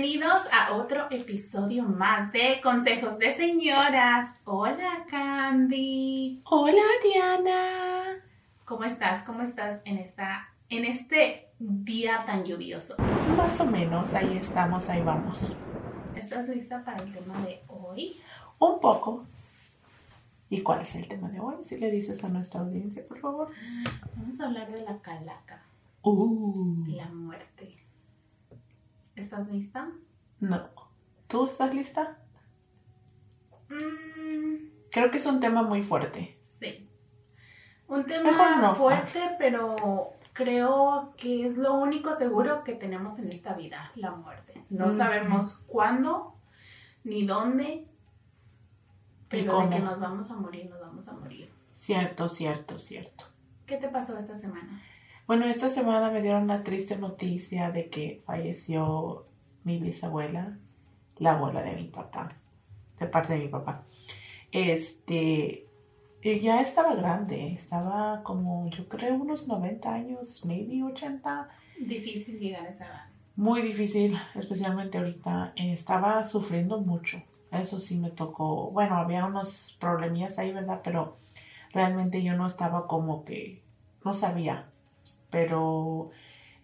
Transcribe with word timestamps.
Bienvenidos 0.00 0.40
a 0.50 0.76
otro 0.76 1.08
episodio 1.10 1.82
más 1.82 2.32
de 2.32 2.58
Consejos 2.62 3.18
de 3.18 3.32
Señoras. 3.32 4.34
Hola 4.46 5.04
Candy. 5.10 6.40
Hola 6.44 6.80
Diana. 7.04 8.24
¿Cómo 8.64 8.84
estás? 8.84 9.24
¿Cómo 9.24 9.42
estás 9.42 9.82
en 9.84 9.98
esta 9.98 10.48
en 10.70 10.86
este 10.86 11.50
día 11.58 12.24
tan 12.24 12.46
lluvioso? 12.46 12.94
Más 13.36 13.60
o 13.60 13.66
menos, 13.66 14.14
ahí 14.14 14.38
estamos, 14.38 14.88
ahí 14.88 15.02
vamos. 15.02 15.54
¿Estás 16.16 16.48
lista 16.48 16.82
para 16.82 16.96
el 17.02 17.12
tema 17.12 17.38
de 17.44 17.60
hoy? 17.68 18.18
Un 18.58 18.80
poco. 18.80 19.26
¿Y 20.48 20.62
cuál 20.62 20.80
es 20.80 20.94
el 20.94 21.08
tema 21.08 21.28
de 21.28 21.40
hoy? 21.40 21.56
Si 21.66 21.76
le 21.76 21.90
dices 21.90 22.24
a 22.24 22.30
nuestra 22.30 22.60
audiencia, 22.60 23.06
por 23.06 23.20
favor. 23.20 23.50
Vamos 24.16 24.40
a 24.40 24.46
hablar 24.46 24.72
de 24.72 24.80
la 24.80 24.98
calaca. 25.02 25.62
Uh. 26.00 26.86
La 26.86 27.10
muerte. 27.10 27.89
¿Estás 29.20 29.46
lista? 29.48 29.90
No. 30.40 30.68
¿Tú 31.28 31.46
estás 31.48 31.74
lista? 31.74 32.16
Mm, 33.68 34.70
Creo 34.90 35.10
que 35.10 35.18
es 35.18 35.26
un 35.26 35.40
tema 35.40 35.62
muy 35.62 35.82
fuerte. 35.82 36.38
sí. 36.40 36.86
Un 37.86 38.04
tema 38.06 38.56
no. 38.60 38.74
fuerte, 38.76 39.34
pero 39.36 40.12
creo 40.32 41.12
que 41.16 41.44
es 41.44 41.58
lo 41.58 41.74
único 41.74 42.14
seguro 42.14 42.62
que 42.62 42.74
tenemos 42.74 43.18
en 43.18 43.28
esta 43.28 43.54
vida, 43.54 43.90
la 43.96 44.12
muerte. 44.12 44.64
No 44.70 44.92
sabemos 44.92 45.64
cuándo 45.66 46.36
ni 47.02 47.26
dónde, 47.26 47.88
pero 49.28 49.62
de 49.62 49.70
que 49.70 49.80
nos 49.80 49.98
vamos 49.98 50.30
a 50.30 50.36
morir, 50.36 50.70
nos 50.70 50.80
vamos 50.80 51.08
a 51.08 51.14
morir. 51.14 51.52
Cierto, 51.74 52.28
cierto, 52.28 52.78
cierto. 52.78 53.24
¿Qué 53.66 53.76
te 53.76 53.88
pasó 53.88 54.16
esta 54.16 54.36
semana? 54.36 54.80
Bueno, 55.30 55.46
esta 55.46 55.70
semana 55.70 56.10
me 56.10 56.22
dieron 56.22 56.48
la 56.48 56.64
triste 56.64 56.98
noticia 56.98 57.70
de 57.70 57.88
que 57.88 58.20
falleció 58.26 59.26
mi 59.62 59.78
bisabuela, 59.78 60.58
la 61.18 61.34
abuela 61.34 61.62
de 61.62 61.76
mi 61.76 61.84
papá, 61.84 62.30
de 62.98 63.06
parte 63.06 63.34
de 63.34 63.44
mi 63.44 63.46
papá. 63.46 63.84
Este, 64.50 65.68
y 66.20 66.40
ya 66.40 66.60
estaba 66.60 66.96
grande, 66.96 67.52
estaba 67.52 68.24
como, 68.24 68.68
yo 68.70 68.88
creo, 68.88 69.14
unos 69.14 69.46
90 69.46 69.94
años, 69.94 70.44
maybe 70.44 70.82
80. 70.82 71.48
Difícil 71.78 72.40
llegar 72.40 72.66
a 72.66 72.70
esa 72.70 72.86
edad. 72.86 73.04
Muy 73.36 73.62
difícil, 73.62 74.18
especialmente 74.34 74.98
ahorita. 74.98 75.52
Eh, 75.54 75.72
estaba 75.72 76.24
sufriendo 76.24 76.80
mucho. 76.80 77.22
Eso 77.52 77.78
sí 77.78 77.98
me 77.98 78.10
tocó. 78.10 78.72
Bueno, 78.72 78.96
había 78.96 79.26
unos 79.26 79.76
problemillas 79.80 80.40
ahí, 80.40 80.52
¿verdad? 80.52 80.80
Pero 80.82 81.18
realmente 81.72 82.20
yo 82.20 82.36
no 82.36 82.48
estaba 82.48 82.88
como 82.88 83.24
que, 83.24 83.62
no 84.04 84.12
sabía. 84.12 84.66
Pero 85.30 86.10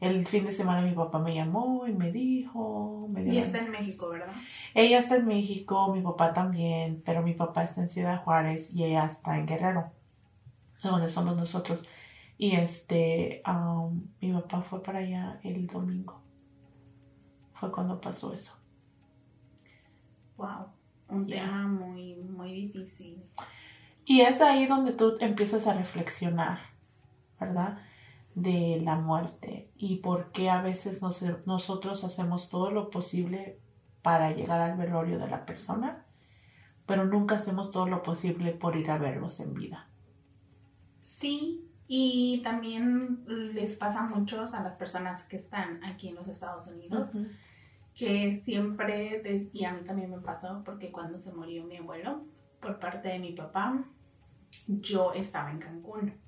el 0.00 0.26
fin 0.26 0.44
de 0.46 0.52
semana 0.52 0.82
mi 0.82 0.92
papá 0.94 1.18
me 1.18 1.34
llamó 1.34 1.86
y 1.86 1.92
me 1.92 2.12
dijo, 2.12 3.08
me 3.10 3.22
dio 3.24 3.32
Y 3.32 3.36
la- 3.36 3.42
está 3.42 3.58
en 3.64 3.70
México, 3.70 4.08
¿verdad? 4.10 4.34
ella 4.74 4.98
está 4.98 5.16
en 5.16 5.26
México, 5.26 5.92
mi 5.94 6.02
papá 6.02 6.34
también, 6.34 7.02
pero 7.04 7.22
mi 7.22 7.32
papá 7.34 7.64
está 7.64 7.82
en 7.82 7.90
Ciudad 7.90 8.22
Juárez 8.24 8.74
y 8.74 8.84
ella 8.84 9.06
está 9.06 9.38
en 9.38 9.46
Guerrero, 9.46 9.90
donde 10.82 11.08
somos 11.08 11.36
nosotros. 11.36 11.84
Y 12.38 12.56
este, 12.56 13.42
mi 14.20 14.32
papá 14.32 14.60
fue 14.60 14.82
para 14.82 14.98
allá 14.98 15.40
el 15.42 15.66
domingo. 15.66 16.20
Fue 17.54 17.72
cuando 17.72 17.98
pasó 17.98 18.34
eso. 18.34 18.52
Wow. 20.36 20.66
Un 21.08 21.26
Ya. 21.26 21.44
tema 21.44 21.66
muy, 21.68 22.14
muy 22.16 22.52
difícil. 22.68 23.22
Y 24.04 24.20
es 24.20 24.40
ahí 24.40 24.66
donde 24.66 24.92
tú 24.92 25.16
empiezas 25.20 25.66
a 25.66 25.72
reflexionar, 25.74 26.58
¿verdad? 27.40 27.78
De 28.36 28.80
la 28.84 28.96
muerte 29.00 29.70
y 29.76 29.96
por 29.96 30.30
qué 30.30 30.50
a 30.50 30.60
veces 30.60 31.00
nos- 31.00 31.24
nosotros 31.46 32.04
hacemos 32.04 32.50
todo 32.50 32.70
lo 32.70 32.90
posible 32.90 33.58
para 34.02 34.32
llegar 34.32 34.60
al 34.60 34.76
velorio 34.76 35.18
de 35.18 35.26
la 35.26 35.46
persona, 35.46 36.04
pero 36.86 37.06
nunca 37.06 37.36
hacemos 37.36 37.70
todo 37.70 37.86
lo 37.88 38.02
posible 38.02 38.52
por 38.52 38.76
ir 38.76 38.90
a 38.90 38.98
verlos 38.98 39.40
en 39.40 39.54
vida. 39.54 39.88
Sí, 40.98 41.66
y 41.88 42.42
también 42.44 43.24
les 43.26 43.76
pasa 43.76 44.00
a 44.00 44.06
muchos 44.06 44.52
a 44.52 44.62
las 44.62 44.76
personas 44.76 45.26
que 45.26 45.36
están 45.36 45.82
aquí 45.82 46.08
en 46.08 46.16
los 46.16 46.28
Estados 46.28 46.68
Unidos, 46.68 47.12
que 47.94 48.34
siempre, 48.34 49.22
y 49.54 49.64
a 49.64 49.72
mí 49.72 49.80
también 49.86 50.10
me 50.10 50.18
pasó, 50.20 50.62
porque 50.62 50.92
cuando 50.92 51.16
se 51.16 51.32
murió 51.32 51.64
mi 51.64 51.78
abuelo, 51.78 52.24
por 52.60 52.78
parte 52.78 53.08
de 53.08 53.18
mi 53.18 53.32
papá, 53.32 53.82
yo 54.66 55.12
estaba 55.14 55.50
en 55.50 55.58
Cancún. 55.58 56.25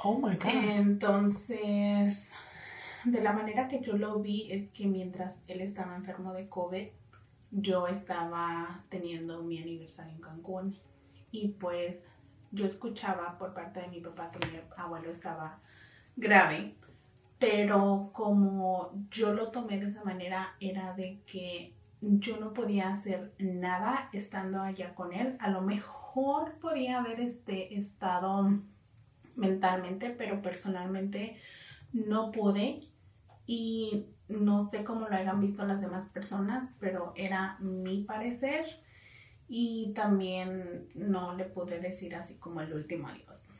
Oh 0.00 0.16
my 0.16 0.36
God. 0.36 0.52
Entonces, 0.76 2.32
de 3.04 3.20
la 3.20 3.32
manera 3.32 3.66
que 3.66 3.80
yo 3.80 3.94
lo 3.94 4.20
vi 4.20 4.50
es 4.52 4.70
que 4.70 4.86
mientras 4.86 5.42
él 5.48 5.60
estaba 5.60 5.96
enfermo 5.96 6.32
de 6.32 6.48
COVID, 6.48 6.86
yo 7.50 7.88
estaba 7.88 8.84
teniendo 8.88 9.42
mi 9.42 9.58
aniversario 9.58 10.14
en 10.14 10.20
Cancún 10.20 10.78
y 11.32 11.48
pues 11.48 12.06
yo 12.52 12.64
escuchaba 12.64 13.36
por 13.38 13.54
parte 13.54 13.80
de 13.80 13.88
mi 13.88 14.00
papá 14.00 14.30
que 14.30 14.46
mi 14.46 14.60
abuelo 14.76 15.10
estaba 15.10 15.58
grave, 16.16 16.76
pero 17.40 18.10
como 18.12 18.92
yo 19.10 19.34
lo 19.34 19.50
tomé 19.50 19.80
de 19.80 19.88
esa 19.88 20.04
manera 20.04 20.54
era 20.60 20.92
de 20.92 21.22
que 21.26 21.74
yo 22.00 22.38
no 22.38 22.52
podía 22.52 22.90
hacer 22.90 23.32
nada 23.38 24.10
estando 24.12 24.62
allá 24.62 24.94
con 24.94 25.12
él, 25.12 25.36
a 25.40 25.50
lo 25.50 25.60
mejor 25.60 26.54
podía 26.60 26.98
haber 27.00 27.20
este 27.20 27.76
estado 27.76 28.60
mentalmente, 29.38 30.10
pero 30.10 30.42
personalmente 30.42 31.38
no 31.92 32.30
pude 32.30 32.82
y 33.46 34.06
no 34.28 34.62
sé 34.62 34.84
cómo 34.84 35.08
lo 35.08 35.16
hayan 35.16 35.40
visto 35.40 35.64
las 35.64 35.80
demás 35.80 36.08
personas, 36.08 36.74
pero 36.78 37.12
era 37.16 37.56
mi 37.60 38.02
parecer 38.02 38.66
y 39.48 39.92
también 39.94 40.88
no 40.94 41.34
le 41.34 41.44
pude 41.44 41.80
decir 41.80 42.14
así 42.14 42.34
como 42.34 42.60
el 42.60 42.74
último 42.74 43.08
adiós. 43.08 43.54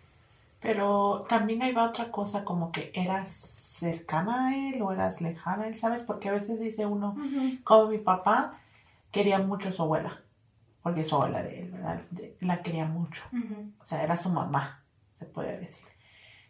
Pero 0.60 1.24
también 1.28 1.62
ahí 1.62 1.72
va 1.72 1.88
otra 1.88 2.10
cosa, 2.10 2.44
como 2.44 2.72
que 2.72 2.90
eras 2.92 3.30
cercana 3.30 4.48
a 4.48 4.56
él 4.56 4.82
o 4.82 4.92
eras 4.92 5.20
lejana 5.20 5.62
a 5.64 5.68
él, 5.68 5.76
¿sabes? 5.76 6.02
Porque 6.02 6.28
a 6.28 6.32
veces 6.32 6.60
dice 6.60 6.84
uno, 6.84 7.16
como 7.64 7.88
mi 7.88 7.98
papá 7.98 8.60
quería 9.12 9.38
mucho 9.38 9.68
a 9.68 9.72
su 9.72 9.82
abuela, 9.82 10.20
porque 10.82 11.04
su 11.04 11.14
abuela 11.14 11.42
de 11.42 11.60
él, 11.60 11.72
la 12.40 12.62
quería 12.62 12.86
mucho. 12.86 13.22
O 13.80 13.86
sea, 13.86 14.02
era 14.02 14.16
su 14.16 14.28
mamá, 14.28 14.82
se 15.18 15.26
puede 15.26 15.58
decir. 15.58 15.86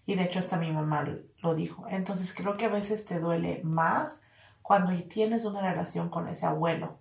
Y 0.06 0.14
de 0.14 0.24
hecho 0.24 0.38
hasta 0.38 0.56
mi 0.58 0.72
mamá 0.72 1.02
lo- 1.02 1.54
dijo. 1.54 1.86
Entonces 1.88 2.34
creo 2.34 2.56
que 2.56 2.66
a 2.66 2.70
veces 2.70 3.04
te 3.04 3.20
duele 3.20 3.60
más 3.64 4.22
cuando 4.62 4.92
tienes 5.04 5.44
una 5.44 5.60
relación 5.60 6.08
con 6.10 6.28
ese 6.28 6.46
abuelo. 6.46 6.98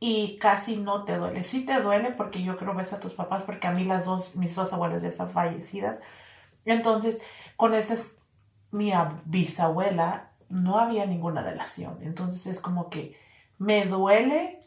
Y 0.00 0.36
casi 0.38 0.76
no 0.78 1.04
te 1.04 1.16
duele. 1.16 1.44
Sí 1.44 1.64
te 1.64 1.80
duele 1.80 2.10
porque 2.12 2.42
yo 2.42 2.56
creo 2.58 2.74
ves 2.74 2.92
a 2.92 2.98
tus 3.00 3.12
papás, 3.14 3.44
porque 3.44 3.68
a 3.68 3.72
mí 3.72 3.84
las 3.84 4.04
dos, 4.04 4.34
mis 4.36 4.54
dos 4.54 4.72
abuelas 4.72 5.02
ya 5.02 5.08
están 5.08 5.30
fallecidas. 5.30 6.00
Entonces, 6.64 7.22
con 7.56 7.74
esa 7.74 7.94
es- 7.94 8.16
mi 8.72 8.90
ab- 8.92 9.20
bisabuela 9.24 10.32
no 10.48 10.78
había 10.78 11.06
ninguna 11.06 11.42
relación. 11.42 11.98
Entonces 12.02 12.46
es 12.46 12.60
como 12.60 12.90
que 12.90 13.16
me 13.58 13.84
duele 13.86 14.58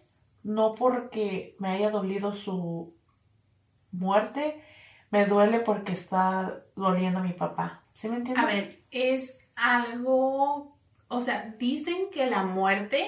no 0.44 0.74
porque 0.76 1.56
me 1.60 1.70
haya 1.72 1.90
dolido 1.90 2.36
su 2.36 2.94
muerte, 3.92 4.62
me 5.12 5.26
duele 5.26 5.60
porque 5.60 5.94
está 5.94 6.64
doliendo 6.76 7.20
a 7.20 7.24
mi 7.24 7.34
papá. 7.34 7.84
¿Sí 7.94 8.10
me 8.10 8.18
entiendes? 8.18 8.44
A 8.44 8.48
ver, 8.48 8.84
es 8.92 9.48
algo, 9.56 10.78
o 11.08 11.22
sea, 11.22 11.56
dicen 11.58 12.10
que 12.12 12.30
la 12.30 12.44
muerte, 12.44 13.08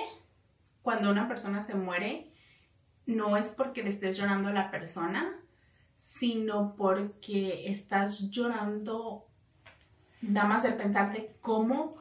cuando 0.81 1.11
una 1.11 1.27
persona 1.27 1.63
se 1.63 1.75
muere, 1.75 2.31
no 3.05 3.37
es 3.37 3.49
porque 3.49 3.83
le 3.83 3.89
estés 3.89 4.17
llorando 4.17 4.49
a 4.49 4.53
la 4.53 4.71
persona, 4.71 5.35
sino 5.95 6.75
porque 6.75 7.69
estás 7.71 8.29
llorando 8.29 9.27
nada 10.21 10.47
más 10.47 10.63
de 10.63 10.71
pensar 10.71 11.11
de 11.11 11.35
cómo 11.41 11.95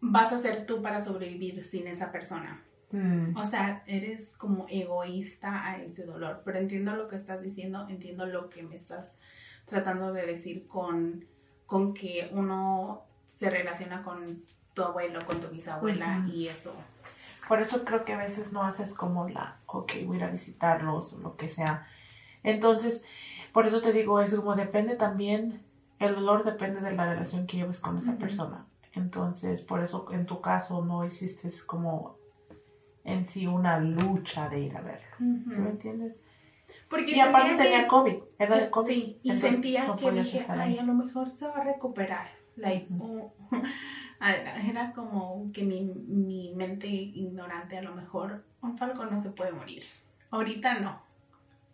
vas 0.00 0.32
a 0.32 0.38
ser 0.38 0.66
tú 0.66 0.82
para 0.82 1.02
sobrevivir 1.02 1.64
sin 1.64 1.86
esa 1.86 2.12
persona. 2.12 2.62
Mm, 2.92 3.36
O 3.36 3.44
sea, 3.44 3.82
eres 3.86 4.36
como 4.36 4.66
egoísta 4.68 5.66
a 5.66 5.82
ese 5.82 6.04
dolor, 6.04 6.42
pero 6.44 6.58
entiendo 6.58 6.94
lo 6.94 7.08
que 7.08 7.16
estás 7.16 7.42
diciendo, 7.42 7.86
entiendo 7.88 8.26
lo 8.26 8.48
que 8.50 8.62
me 8.62 8.76
estás 8.76 9.20
tratando 9.64 10.12
de 10.12 10.26
decir 10.26 10.68
con, 10.68 11.24
con 11.66 11.94
que 11.94 12.30
uno 12.32 13.02
se 13.26 13.48
relaciona 13.50 14.02
con 14.02 14.42
tu 14.74 14.82
abuelo, 14.82 15.24
con 15.26 15.40
tu 15.40 15.48
bisabuela 15.48 16.26
y 16.32 16.48
eso. 16.48 16.74
Por 17.48 17.60
eso 17.60 17.84
creo 17.84 18.04
que 18.04 18.12
a 18.12 18.18
veces 18.18 18.52
no 18.52 18.62
haces 18.62 18.94
como 18.94 19.28
la, 19.28 19.58
ok, 19.66 19.92
voy 20.06 20.16
a 20.16 20.18
ir 20.18 20.24
a 20.24 20.30
visitarlos 20.30 21.14
o 21.14 21.18
lo 21.18 21.36
que 21.36 21.48
sea. 21.48 21.86
Entonces, 22.42 23.04
por 23.52 23.66
eso 23.66 23.80
te 23.80 23.92
digo, 23.92 24.20
es 24.20 24.34
como 24.34 24.54
depende 24.54 24.96
también, 24.96 25.62
el 25.98 26.14
dolor 26.14 26.44
depende 26.44 26.80
de 26.80 26.94
la 26.94 27.06
relación 27.06 27.46
que 27.46 27.58
lleves 27.58 27.80
con 27.80 27.98
esa 27.98 28.16
persona. 28.16 28.66
Entonces, 28.92 29.62
por 29.62 29.82
eso 29.82 30.06
en 30.12 30.26
tu 30.26 30.40
caso 30.40 30.84
no 30.84 31.04
hiciste 31.04 31.50
como 31.66 32.16
en 33.04 33.26
sí 33.26 33.46
una 33.46 33.78
lucha 33.78 34.48
de 34.48 34.60
ir 34.60 34.76
a 34.76 34.80
verlo. 34.80 35.06
¿Sí 35.18 35.60
me 35.60 35.70
entiendes? 35.70 36.16
Porque 36.88 37.12
Y 37.12 37.20
aparte 37.20 37.56
que- 37.56 37.62
tenía 37.62 37.88
COVID, 37.88 38.16
era 38.38 38.58
de 38.58 38.70
COVID. 38.70 38.88
Sí, 38.88 39.18
y 39.22 39.32
sentía 39.32 39.86
no 39.86 39.96
que 39.96 40.10
dije, 40.12 40.44
ay, 40.48 40.78
a 40.78 40.82
lo 40.82 40.94
mejor 40.94 41.30
se 41.30 41.46
va 41.46 41.58
a 41.58 41.64
recuperar. 41.64 42.28
Like, 42.56 42.86
uh, 42.92 43.30
era 44.70 44.92
como 44.92 45.50
que 45.52 45.64
mi, 45.64 45.82
mi 45.84 46.52
mente 46.54 46.86
ignorante 46.86 47.78
a 47.78 47.82
lo 47.82 47.94
mejor, 47.94 48.44
un 48.60 48.76
falcón 48.76 49.10
no 49.10 49.16
se 49.18 49.30
puede 49.30 49.52
morir. 49.52 49.82
Ahorita 50.30 50.80
no. 50.80 51.00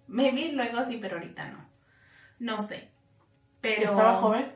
Maybe 0.06 0.52
luego 0.52 0.84
sí, 0.84 0.98
pero 1.00 1.16
ahorita 1.16 1.50
no. 1.50 1.58
No 2.38 2.60
sé. 2.62 2.90
Pero... 3.60 3.82
¿Estaba 3.82 4.14
joven? 4.16 4.54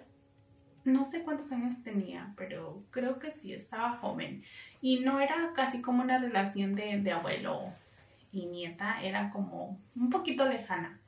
No 0.84 1.04
sé 1.04 1.22
cuántos 1.22 1.52
años 1.52 1.82
tenía, 1.82 2.32
pero 2.36 2.82
creo 2.90 3.18
que 3.18 3.30
sí, 3.30 3.52
estaba 3.52 3.98
joven. 3.98 4.42
Y 4.82 5.00
no 5.00 5.20
era 5.20 5.52
casi 5.54 5.80
como 5.80 6.02
una 6.02 6.18
relación 6.18 6.74
de, 6.74 7.00
de 7.00 7.12
abuelo 7.12 7.72
y 8.32 8.46
nieta, 8.46 9.02
era 9.02 9.30
como 9.30 9.78
un 9.96 10.10
poquito 10.10 10.46
lejana. 10.46 11.00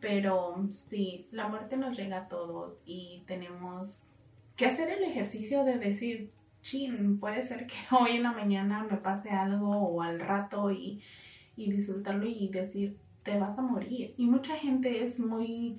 Pero 0.00 0.68
sí, 0.72 1.28
la 1.30 1.48
muerte 1.48 1.76
nos 1.76 1.96
llega 1.96 2.18
a 2.18 2.28
todos 2.28 2.82
y 2.84 3.22
tenemos 3.26 4.04
que 4.56 4.66
hacer 4.66 4.90
el 4.90 5.04
ejercicio 5.04 5.64
de 5.64 5.78
decir, 5.78 6.32
chin, 6.62 7.18
puede 7.20 7.42
ser 7.42 7.66
que 7.66 7.74
hoy 7.94 8.16
en 8.16 8.24
la 8.24 8.32
mañana 8.32 8.84
me 8.90 8.96
pase 8.96 9.30
algo 9.30 9.70
o 9.70 10.02
al 10.02 10.18
rato 10.18 10.70
y, 10.70 11.02
y 11.56 11.70
disfrutarlo 11.70 12.26
y 12.26 12.48
decir, 12.48 12.98
te 13.22 13.38
vas 13.38 13.58
a 13.58 13.62
morir. 13.62 14.14
Y 14.16 14.26
mucha 14.26 14.56
gente 14.56 15.04
es 15.04 15.20
muy, 15.20 15.78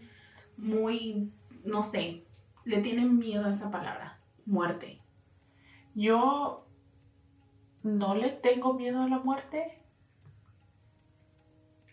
muy, 0.57 1.31
no 1.65 1.83
sé, 1.83 2.23
le 2.65 2.81
tienen 2.81 3.17
miedo 3.17 3.45
a 3.45 3.51
esa 3.51 3.71
palabra, 3.71 4.19
muerte. 4.45 5.00
Yo 5.95 6.65
no 7.83 8.15
le 8.15 8.30
tengo 8.30 8.74
miedo 8.74 9.01
a 9.01 9.07
la 9.07 9.19
muerte. 9.19 9.77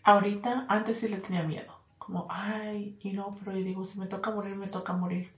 Ahorita, 0.03 0.65
antes 0.67 0.99
sí 0.99 1.09
le 1.09 1.17
tenía 1.17 1.43
miedo. 1.43 1.73
Como, 1.97 2.25
ay, 2.29 2.97
y 3.01 3.11
no, 3.11 3.29
pero 3.39 3.57
yo 3.57 3.63
digo, 3.63 3.85
si 3.85 3.99
me 3.99 4.07
toca 4.07 4.31
morir, 4.31 4.55
me 4.55 4.67
toca 4.67 4.93
morir. 4.93 5.31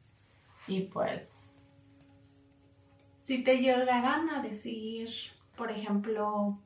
Y 0.67 0.81
pues... 0.81 1.53
Si 3.19 3.43
te 3.43 3.59
llegaran 3.59 4.29
a 4.29 4.41
decir, 4.41 5.09
por 5.55 5.71
ejemplo, 5.71 6.57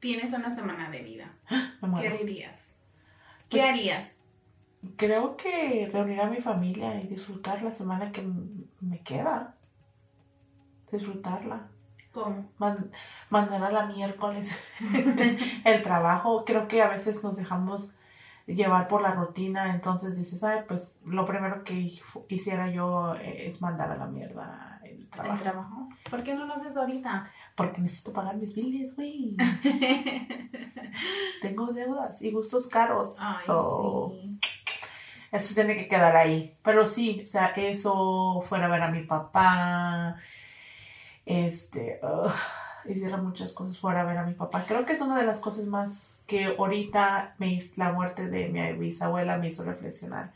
tienes 0.00 0.32
una 0.32 0.50
semana 0.50 0.90
de 0.90 1.02
vida, 1.02 1.36
¿qué 2.00 2.10
dirías? 2.10 2.80
¿Qué 3.48 3.58
pues, 3.58 3.64
harías? 3.64 4.20
Creo 4.96 5.36
que 5.36 5.90
reunir 5.92 6.20
a 6.20 6.30
mi 6.30 6.40
familia 6.40 7.00
y 7.00 7.06
disfrutar 7.06 7.62
la 7.62 7.72
semana 7.72 8.12
que 8.12 8.22
me 8.80 9.00
queda. 9.00 9.56
Disfrutarla. 10.92 11.68
¿Cómo? 12.14 12.48
mandar 13.30 13.64
a 13.64 13.72
la 13.72 13.86
miércoles 13.86 14.56
el 15.64 15.82
trabajo. 15.82 16.44
Creo 16.44 16.68
que 16.68 16.80
a 16.80 16.88
veces 16.88 17.24
nos 17.24 17.36
dejamos 17.36 17.94
llevar 18.46 18.86
por 18.88 19.02
la 19.02 19.14
rutina, 19.14 19.74
entonces 19.74 20.16
dices, 20.16 20.44
ay, 20.44 20.60
pues 20.68 20.98
lo 21.04 21.26
primero 21.26 21.64
que 21.64 21.92
hiciera 22.28 22.70
yo 22.70 23.16
es 23.16 23.60
mandar 23.60 23.90
a 23.90 23.96
la 23.96 24.06
mierda 24.06 24.80
el 24.84 25.08
trabajo. 25.08 25.34
¿El 25.34 25.42
trabajo? 25.42 25.88
¿Por 26.10 26.22
qué 26.22 26.34
no 26.34 26.46
lo 26.46 26.54
haces 26.54 26.76
ahorita? 26.76 27.30
Porque 27.54 27.80
necesito 27.80 28.12
pagar 28.12 28.36
mis 28.36 28.54
biles, 28.54 28.94
güey. 28.94 29.36
Tengo 31.42 31.72
deudas 31.72 32.20
y 32.22 32.32
gustos 32.32 32.68
caros. 32.68 33.16
Ay, 33.18 33.44
Eso 35.32 35.54
tiene 35.54 35.76
que 35.76 35.88
quedar 35.88 36.16
ahí. 36.16 36.56
Pero 36.62 36.86
sí, 36.86 37.22
o 37.24 37.28
sea, 37.28 37.46
eso 37.48 38.42
fuera 38.46 38.66
a 38.66 38.70
ver 38.70 38.82
a 38.82 38.90
mi 38.90 39.04
papá. 39.04 40.16
Este 41.24 42.00
hiciera 42.86 43.16
muchas 43.16 43.52
cosas 43.52 43.78
fuera 43.78 44.02
a 44.02 44.04
ver 44.04 44.18
a 44.18 44.26
mi 44.26 44.34
papá. 44.34 44.64
Creo 44.66 44.84
que 44.84 44.92
es 44.92 45.00
una 45.00 45.18
de 45.18 45.26
las 45.26 45.38
cosas 45.38 45.66
más 45.66 46.22
que 46.26 46.56
ahorita 46.58 47.34
me 47.38 47.52
hizo, 47.52 47.74
la 47.76 47.92
muerte 47.92 48.28
de 48.28 48.48
mi 48.48 48.72
bisabuela 48.72 49.38
me 49.38 49.48
hizo 49.48 49.64
reflexionar. 49.64 50.32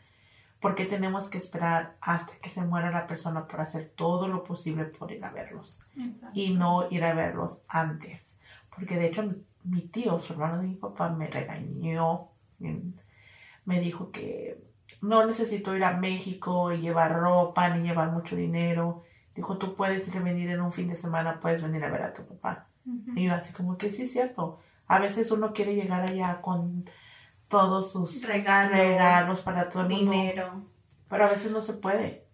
Porque 0.60 0.86
tenemos 0.86 1.28
que 1.28 1.38
esperar 1.38 1.94
hasta 2.00 2.36
que 2.38 2.50
se 2.50 2.62
muera 2.62 2.90
la 2.90 3.06
persona 3.06 3.46
por 3.46 3.60
hacer 3.60 3.92
todo 3.94 4.26
lo 4.26 4.42
posible 4.42 4.84
por 4.84 5.12
ir 5.12 5.24
a 5.24 5.30
verlos. 5.30 5.86
Y 6.32 6.54
no 6.54 6.90
ir 6.90 7.04
a 7.04 7.14
verlos 7.14 7.62
antes. 7.68 8.36
Porque 8.74 8.96
de 8.96 9.06
hecho 9.06 9.30
mi, 9.64 9.82
tío, 9.82 10.18
su 10.18 10.32
hermano 10.32 10.60
de 10.60 10.68
mi 10.68 10.74
papá, 10.74 11.10
me 11.10 11.28
regañó. 11.28 12.30
Me 12.58 13.80
dijo 13.80 14.10
que 14.10 14.60
no 15.00 15.24
necesito 15.26 15.76
ir 15.76 15.84
a 15.84 15.96
México 15.96 16.72
y 16.72 16.80
llevar 16.80 17.14
ropa 17.14 17.68
ni 17.68 17.86
llevar 17.86 18.10
mucho 18.10 18.34
dinero 18.34 19.04
Dijo, 19.38 19.56
tú 19.56 19.76
puedes 19.76 20.12
venir 20.20 20.50
en 20.50 20.60
un 20.60 20.72
fin 20.72 20.88
de 20.88 20.96
semana, 20.96 21.38
puedes 21.38 21.62
venir 21.62 21.84
a 21.84 21.90
ver 21.90 22.02
a 22.02 22.12
tu 22.12 22.26
papá. 22.26 22.66
Y 23.14 23.26
yo 23.26 23.34
así 23.34 23.52
como 23.52 23.78
que 23.78 23.88
sí 23.88 24.02
es 24.02 24.12
cierto. 24.12 24.58
A 24.88 24.98
veces 24.98 25.30
uno 25.30 25.52
quiere 25.52 25.76
llegar 25.76 26.02
allá 26.02 26.40
con 26.40 26.90
todos 27.46 27.92
sus 27.92 28.26
regalos, 28.26 29.42
para 29.42 29.70
todo 29.70 29.84
el 29.84 29.90
mundo. 29.90 30.10
Dinero. 30.10 30.66
Pero 31.08 31.26
a 31.26 31.30
veces 31.30 31.52
no 31.52 31.62
se 31.62 31.74
puede. 31.74 32.26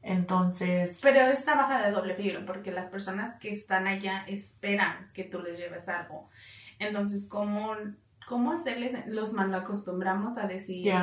Entonces. 0.00 1.00
Pero 1.02 1.22
esta 1.22 1.56
baja 1.56 1.84
de 1.84 1.90
doble 1.90 2.14
filo, 2.14 2.46
porque 2.46 2.70
las 2.70 2.88
personas 2.88 3.36
que 3.40 3.50
están 3.50 3.88
allá 3.88 4.22
esperan 4.28 5.10
que 5.12 5.24
tú 5.24 5.40
les 5.40 5.58
lleves 5.58 5.88
algo. 5.88 6.30
Entonces, 6.78 7.28
¿cómo, 7.28 7.74
cómo 8.28 8.52
hacerles? 8.52 9.08
Los 9.08 9.36
acostumbramos 9.36 10.38
a 10.38 10.46
decir, 10.46 10.94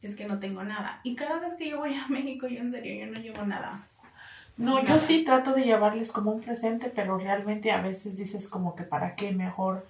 es 0.00 0.16
que 0.16 0.24
no 0.24 0.38
tengo 0.38 0.64
nada. 0.64 1.02
Y 1.04 1.16
cada 1.16 1.38
vez 1.38 1.52
que 1.58 1.68
yo 1.68 1.80
voy 1.80 1.94
a 1.94 2.08
México, 2.08 2.48
yo 2.48 2.60
en 2.60 2.70
serio, 2.70 3.04
yo 3.04 3.12
no 3.12 3.20
llevo 3.20 3.44
nada. 3.44 3.90
No, 4.56 4.84
yo 4.84 4.98
sí 4.98 5.24
trato 5.24 5.52
de 5.54 5.64
llevarles 5.64 6.12
como 6.12 6.30
un 6.32 6.40
presente, 6.40 6.90
pero 6.94 7.18
realmente 7.18 7.72
a 7.72 7.80
veces 7.80 8.16
dices 8.16 8.48
como 8.48 8.74
que 8.74 8.84
para 8.84 9.14
qué 9.16 9.32
mejor. 9.32 9.86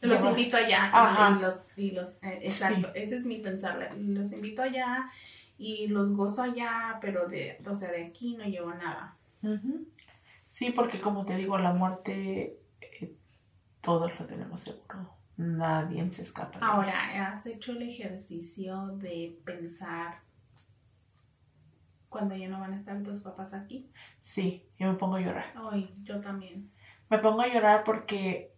Los 0.00 0.24
invito 0.24 0.56
allá 0.56 0.92
y 1.36 1.42
los, 1.42 1.54
y 1.76 1.90
los 1.90 2.08
eh, 2.22 2.38
exacto, 2.42 2.88
ese 2.94 3.16
es 3.16 3.24
mi 3.24 3.38
pensar, 3.38 3.90
los 3.96 4.30
invito 4.30 4.62
allá 4.62 5.10
y 5.58 5.88
los 5.88 6.14
gozo 6.14 6.42
allá, 6.42 6.98
pero 7.00 7.26
de, 7.26 7.60
o 7.68 7.76
sea, 7.76 7.90
de 7.90 8.04
aquí 8.04 8.36
no 8.36 8.44
llevo 8.44 8.72
nada. 8.74 9.16
Sí, 10.48 10.70
porque 10.70 11.00
como 11.00 11.24
te 11.24 11.36
digo, 11.36 11.58
la 11.58 11.72
muerte 11.72 12.60
eh, 12.80 13.12
todos 13.80 14.18
lo 14.20 14.26
tenemos 14.26 14.62
seguro. 14.62 15.14
Nadie 15.36 16.08
se 16.12 16.22
escapa. 16.22 16.58
Ahora, 16.60 17.28
¿has 17.30 17.46
hecho 17.46 17.72
el 17.72 17.82
ejercicio 17.82 18.88
de 18.98 19.38
pensar 19.44 20.20
cuando 22.08 22.36
ya 22.36 22.48
no 22.48 22.60
van 22.60 22.72
a 22.72 22.76
estar 22.76 23.02
tus 23.02 23.20
papás 23.20 23.54
aquí? 23.54 23.90
Sí, 24.22 24.66
yo 24.78 24.90
me 24.90 24.98
pongo 24.98 25.16
a 25.16 25.20
llorar. 25.20 25.52
Ay, 25.70 25.94
yo 26.02 26.20
también. 26.20 26.70
Me 27.10 27.18
pongo 27.18 27.42
a 27.42 27.48
llorar 27.48 27.84
porque... 27.84 28.54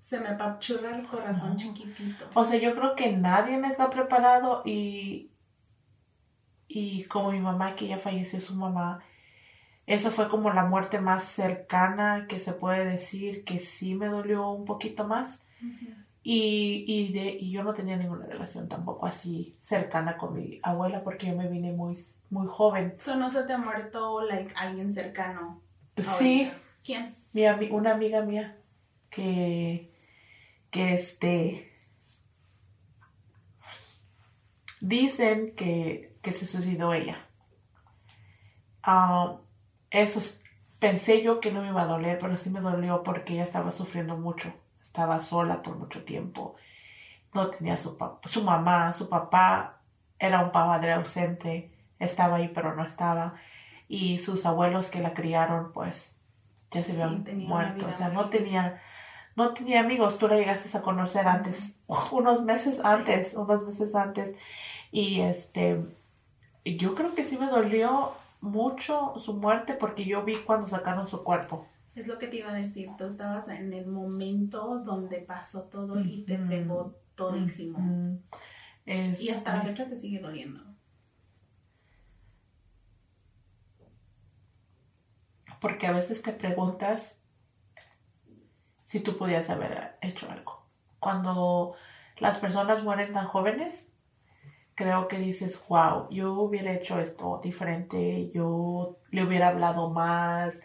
Se 0.00 0.20
me 0.20 0.28
apachurra 0.28 0.98
el 0.98 1.06
corazón 1.06 1.56
chiquitito. 1.56 2.28
O 2.34 2.44
sea, 2.44 2.58
yo 2.60 2.74
creo 2.74 2.94
que 2.94 3.12
nadie 3.12 3.58
me 3.58 3.68
está 3.68 3.90
preparado 3.90 4.62
y... 4.64 5.30
Y 6.66 7.04
como 7.04 7.32
mi 7.32 7.40
mamá, 7.40 7.76
que 7.76 7.86
ya 7.86 7.98
falleció 7.98 8.40
su 8.40 8.54
mamá, 8.54 9.02
eso 9.86 10.10
fue 10.10 10.28
como 10.28 10.52
la 10.52 10.64
muerte 10.64 11.00
más 11.00 11.24
cercana 11.24 12.26
que 12.26 12.40
se 12.40 12.52
puede 12.52 12.84
decir, 12.84 13.44
que 13.44 13.60
sí 13.60 13.94
me 13.94 14.06
dolió 14.06 14.50
un 14.50 14.64
poquito 14.64 15.06
más. 15.06 15.44
Y, 16.26 16.86
y, 16.88 17.12
de, 17.12 17.36
y 17.38 17.50
yo 17.50 17.62
no 17.62 17.74
tenía 17.74 17.98
ninguna 17.98 18.24
relación 18.24 18.66
tampoco 18.66 19.04
así 19.04 19.54
cercana 19.60 20.16
con 20.16 20.32
mi 20.32 20.58
abuela 20.62 21.04
porque 21.04 21.26
yo 21.26 21.36
me 21.36 21.50
vine 21.50 21.70
muy, 21.72 21.98
muy 22.30 22.46
joven. 22.48 22.94
¿So 22.98 23.14
no 23.16 23.30
se 23.30 23.42
te 23.42 23.52
ha 23.52 23.58
muerto 23.58 24.22
like, 24.22 24.54
alguien 24.56 24.90
cercano? 24.90 25.60
Sí. 25.98 26.50
¿Quién? 26.82 27.14
Mi, 27.34 27.44
una 27.70 27.92
amiga 27.92 28.22
mía 28.22 28.58
que, 29.10 29.92
que 30.70 30.94
este... 30.94 31.70
Dicen 34.80 35.54
que, 35.54 36.16
que 36.22 36.32
se 36.32 36.46
suicidó 36.46 36.94
ella. 36.94 37.18
Ah, 38.82 39.40
eso 39.90 40.20
pensé 40.78 41.22
yo 41.22 41.38
que 41.40 41.52
no 41.52 41.60
me 41.60 41.68
iba 41.68 41.82
a 41.82 41.86
doler, 41.86 42.18
pero 42.18 42.38
sí 42.38 42.48
me 42.48 42.60
dolió 42.60 43.02
porque 43.02 43.34
ella 43.34 43.44
estaba 43.44 43.70
sufriendo 43.72 44.16
mucho 44.16 44.54
estaba 44.94 45.20
sola 45.20 45.60
por 45.60 45.76
mucho 45.76 46.04
tiempo, 46.04 46.54
no 47.32 47.48
tenía 47.48 47.76
su, 47.76 47.98
su 48.26 48.44
mamá, 48.44 48.92
su 48.92 49.08
papá 49.08 49.80
era 50.20 50.40
un 50.40 50.52
padre 50.52 50.92
ausente, 50.92 51.72
estaba 51.98 52.36
ahí 52.36 52.52
pero 52.54 52.76
no 52.76 52.86
estaba, 52.86 53.34
y 53.88 54.18
sus 54.18 54.46
abuelos 54.46 54.90
que 54.90 55.00
la 55.00 55.12
criaron 55.12 55.72
pues 55.72 56.20
ya 56.70 56.84
se 56.84 57.02
habían 57.02 57.38
muerto, 57.38 57.88
o 57.88 57.92
sea, 57.92 58.10
no 58.10 58.28
tenía, 58.28 58.80
no 59.34 59.52
tenía 59.52 59.80
amigos, 59.80 60.18
tú 60.18 60.28
la 60.28 60.36
llegaste 60.36 60.78
a 60.78 60.82
conocer 60.82 61.26
antes, 61.26 61.76
unos 62.12 62.44
meses 62.44 62.84
antes, 62.84 63.34
unos 63.34 63.64
meses 63.64 63.96
antes, 63.96 64.36
y 64.92 65.22
este, 65.22 65.84
yo 66.64 66.94
creo 66.94 67.16
que 67.16 67.24
sí 67.24 67.36
me 67.36 67.48
dolió 67.48 68.12
mucho 68.40 69.14
su 69.18 69.34
muerte 69.34 69.74
porque 69.74 70.04
yo 70.04 70.22
vi 70.22 70.36
cuando 70.36 70.68
sacaron 70.68 71.08
su 71.08 71.24
cuerpo. 71.24 71.66
Es 71.94 72.08
lo 72.08 72.18
que 72.18 72.26
te 72.26 72.38
iba 72.38 72.50
a 72.50 72.54
decir, 72.54 72.90
tú 72.98 73.06
estabas 73.06 73.48
en 73.48 73.72
el 73.72 73.86
momento 73.86 74.80
donde 74.80 75.18
pasó 75.20 75.64
todo 75.68 76.00
y 76.00 76.24
te 76.24 76.36
pegó 76.38 76.96
todísimo. 77.14 78.18
Y 78.84 79.28
hasta 79.30 79.52
la 79.52 79.58
este 79.58 79.70
fecha 79.70 79.88
te 79.88 79.96
sigue 79.96 80.20
doliendo. 80.20 80.62
Porque 85.60 85.86
a 85.86 85.92
veces 85.92 86.20
te 86.20 86.32
preguntas 86.32 87.22
si 88.84 89.00
tú 89.00 89.16
podías 89.16 89.48
haber 89.48 89.96
hecho 90.02 90.30
algo. 90.30 90.68
Cuando 90.98 91.74
las 92.18 92.38
personas 92.38 92.82
mueren 92.84 93.12
tan 93.12 93.26
jóvenes, 93.26 93.90
creo 94.74 95.08
que 95.08 95.18
dices, 95.18 95.62
wow, 95.68 96.08
yo 96.10 96.34
hubiera 96.34 96.72
hecho 96.72 97.00
esto 97.00 97.40
diferente, 97.42 98.30
yo 98.34 98.98
le 99.10 99.24
hubiera 99.24 99.48
hablado 99.48 99.90
más, 99.90 100.62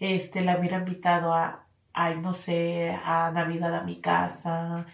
este, 0.00 0.42
la 0.42 0.58
hubiera 0.58 0.78
invitado 0.78 1.32
a, 1.32 1.66
ay, 1.92 2.20
no 2.20 2.34
sé, 2.34 2.96
a 3.04 3.30
Navidad 3.32 3.74
a 3.74 3.84
mi 3.84 4.00
casa, 4.00 4.86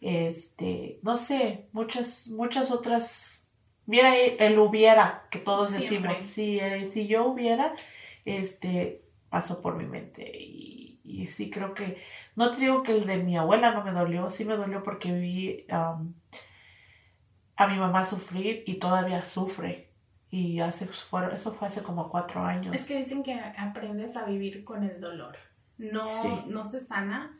este, 0.00 0.98
no 1.02 1.16
sé, 1.16 1.68
muchas, 1.72 2.28
muchas 2.28 2.70
otras, 2.70 3.48
mira, 3.86 4.16
el 4.16 4.58
hubiera, 4.58 5.26
que 5.30 5.38
todos 5.38 5.72
decimos, 5.72 6.18
si, 6.18 6.58
eh, 6.58 6.90
si 6.92 7.06
yo 7.06 7.26
hubiera, 7.26 7.74
este, 8.24 9.04
pasó 9.28 9.60
por 9.60 9.76
mi 9.76 9.86
mente 9.86 10.30
y, 10.38 11.00
y, 11.04 11.28
sí 11.28 11.50
creo 11.50 11.74
que, 11.74 12.02
no 12.36 12.52
te 12.52 12.60
digo 12.60 12.82
que 12.82 12.92
el 12.92 13.06
de 13.06 13.18
mi 13.18 13.36
abuela 13.36 13.72
no 13.72 13.84
me 13.84 13.92
dolió, 13.92 14.30
sí 14.30 14.44
me 14.44 14.56
dolió 14.56 14.82
porque 14.82 15.12
vi 15.12 15.66
a 15.68 17.66
mi 17.66 17.78
mamá 17.78 18.06
sufrir 18.06 18.64
y 18.66 18.76
todavía 18.76 19.24
sufre. 19.24 19.89
Y 20.30 20.60
hace, 20.60 20.84
eso 20.84 21.52
fue 21.52 21.68
hace 21.68 21.82
como 21.82 22.08
cuatro 22.08 22.44
años. 22.44 22.74
Es 22.74 22.86
que 22.86 22.96
dicen 22.96 23.22
que 23.22 23.34
aprendes 23.34 24.16
a 24.16 24.26
vivir 24.26 24.64
con 24.64 24.84
el 24.84 25.00
dolor. 25.00 25.36
No, 25.76 26.04
no 26.46 26.64
se 26.64 26.78
sana, 26.80 27.36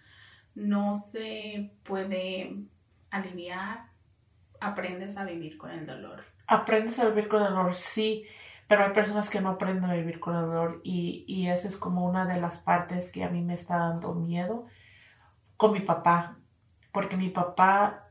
no 0.54 0.94
se 0.94 1.76
puede 1.84 2.64
aliviar, 3.10 3.90
aprendes 4.60 5.16
a 5.16 5.24
vivir 5.24 5.56
con 5.56 5.70
el 5.70 5.86
dolor. 5.86 6.24
Aprendes 6.46 6.98
a 6.98 7.08
vivir 7.08 7.28
con 7.28 7.42
el 7.42 7.50
dolor, 7.50 7.76
sí, 7.76 8.26
pero 8.66 8.84
hay 8.84 8.92
personas 8.92 9.30
que 9.30 9.40
no 9.40 9.50
aprenden 9.50 9.84
a 9.84 9.94
vivir 9.94 10.18
con 10.18 10.34
el 10.34 10.42
dolor 10.42 10.80
y, 10.82 11.24
y 11.28 11.48
esa 11.48 11.68
es 11.68 11.76
como 11.76 12.06
una 12.06 12.26
de 12.26 12.40
las 12.40 12.58
partes 12.58 13.12
que 13.12 13.22
a 13.22 13.28
mí 13.28 13.42
me 13.42 13.54
está 13.54 13.78
dando 13.78 14.14
miedo 14.14 14.66
con 15.56 15.72
mi 15.72 15.80
papá, 15.80 16.38
porque 16.92 17.16
mi 17.16 17.28
papá 17.28 18.08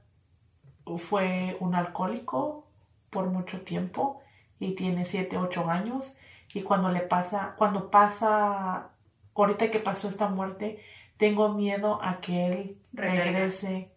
fue 0.98 1.58
un 1.60 1.76
alcohólico 1.76 2.68
por 3.10 3.30
mucho 3.30 3.62
tiempo 3.62 4.19
y 4.60 4.76
tiene 4.76 5.06
7, 5.06 5.38
8 5.38 5.70
años 5.70 6.18
y 6.54 6.64
cuando 6.64 6.90
le 6.90 7.02
pasa, 7.02 7.56
cuando 7.58 7.90
pasa, 7.90 8.90
ahorita 9.36 9.72
que 9.72 9.80
pasó 9.80 10.10
esta 10.10 10.28
muerte, 10.28 10.84
tengo 11.18 11.54
miedo 11.54 12.00
a 12.02 12.20
que 12.20 12.48
él 12.48 12.82
regrese 12.94 13.92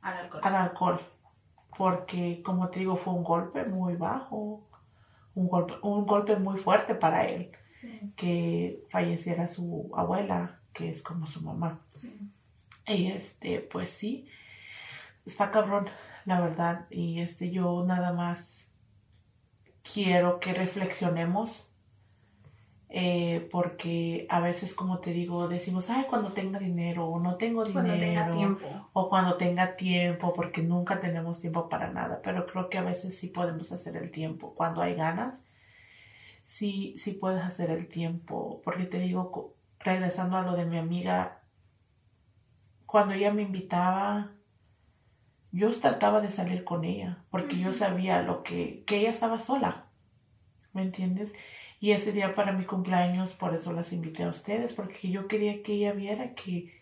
al 0.00 0.54
alcohol. 0.54 1.00
Porque, 1.76 2.42
como 2.42 2.68
te 2.68 2.80
digo, 2.80 2.96
fue 2.96 3.14
un 3.14 3.24
golpe 3.24 3.64
muy 3.64 3.96
bajo, 3.96 4.66
un 5.34 5.48
golpe, 5.48 5.74
un 5.82 6.06
golpe 6.06 6.36
muy 6.36 6.58
fuerte 6.58 6.94
para 6.94 7.26
él, 7.26 7.50
que 8.16 8.84
falleciera 8.90 9.46
su 9.48 9.90
abuela, 9.94 10.60
que 10.72 10.90
es 10.90 11.02
como 11.02 11.26
su 11.26 11.42
mamá. 11.42 11.80
Y 12.86 13.10
este, 13.10 13.60
pues 13.60 13.90
sí, 13.90 14.28
está 15.24 15.50
cabrón 15.50 15.88
la 16.24 16.40
verdad. 16.40 16.86
Y 16.90 17.20
este, 17.20 17.50
yo 17.50 17.84
nada 17.86 18.12
más 18.12 18.71
quiero 19.82 20.40
que 20.40 20.54
reflexionemos. 20.54 21.68
Eh, 22.94 23.48
porque 23.50 24.26
a 24.28 24.40
veces, 24.40 24.74
como 24.74 24.98
te 24.98 25.14
digo, 25.14 25.48
decimos, 25.48 25.88
ay, 25.88 26.04
cuando 26.10 26.32
tenga 26.34 26.58
dinero, 26.58 27.06
o 27.06 27.18
no 27.20 27.36
tengo 27.36 27.64
dinero, 27.64 28.58
o 28.92 29.08
cuando 29.08 29.38
tenga 29.38 29.76
tiempo, 29.76 30.34
porque 30.34 30.62
nunca 30.62 31.00
tenemos 31.00 31.40
tiempo 31.40 31.70
para 31.70 31.90
nada, 31.90 32.20
pero 32.22 32.44
creo 32.44 32.68
que 32.68 32.76
a 32.76 32.82
veces 32.82 33.18
sí 33.18 33.28
podemos 33.28 33.72
hacer 33.72 33.96
el 33.96 34.10
tiempo. 34.10 34.54
Cuando 34.54 34.82
hay 34.82 34.94
ganas, 34.94 35.42
sí, 36.44 36.94
sí 36.98 37.12
puedes 37.12 37.42
hacer 37.42 37.70
el 37.70 37.88
tiempo, 37.88 38.60
porque 38.62 38.84
te 38.84 38.98
digo, 38.98 39.54
regresando 39.80 40.36
a 40.36 40.42
lo 40.42 40.54
de 40.54 40.66
mi 40.66 40.76
amiga, 40.76 41.40
cuando 42.84 43.14
ella 43.14 43.32
me 43.32 43.40
invitaba, 43.40 44.32
yo 45.52 45.70
trataba 45.78 46.20
de 46.20 46.30
salir 46.30 46.64
con 46.64 46.84
ella 46.84 47.22
porque 47.30 47.58
yo 47.58 47.72
sabía 47.72 48.22
lo 48.22 48.42
que, 48.42 48.82
que 48.86 48.98
ella 48.98 49.10
estaba 49.10 49.38
sola, 49.38 49.86
¿me 50.72 50.82
entiendes? 50.82 51.32
Y 51.78 51.90
ese 51.90 52.12
día 52.12 52.34
para 52.34 52.52
mi 52.52 52.64
cumpleaños, 52.64 53.32
por 53.32 53.54
eso 53.54 53.72
las 53.72 53.92
invité 53.92 54.22
a 54.22 54.30
ustedes, 54.30 54.72
porque 54.72 55.10
yo 55.10 55.28
quería 55.28 55.62
que 55.62 55.74
ella 55.74 55.92
viera 55.92 56.34
que, 56.34 56.72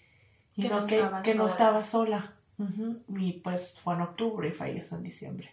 que, 0.54 0.68
no, 0.68 0.84
que, 0.84 0.96
estaba 0.96 1.22
que 1.22 1.34
no, 1.34 1.48
estaba 1.48 1.84
sola. 1.84 2.36
Y 3.08 3.32
pues 3.40 3.78
fue 3.78 3.94
en 3.94 4.02
octubre 4.02 4.48
y 4.48 4.52
falleció 4.52 4.98
en 4.98 5.02
diciembre. 5.02 5.50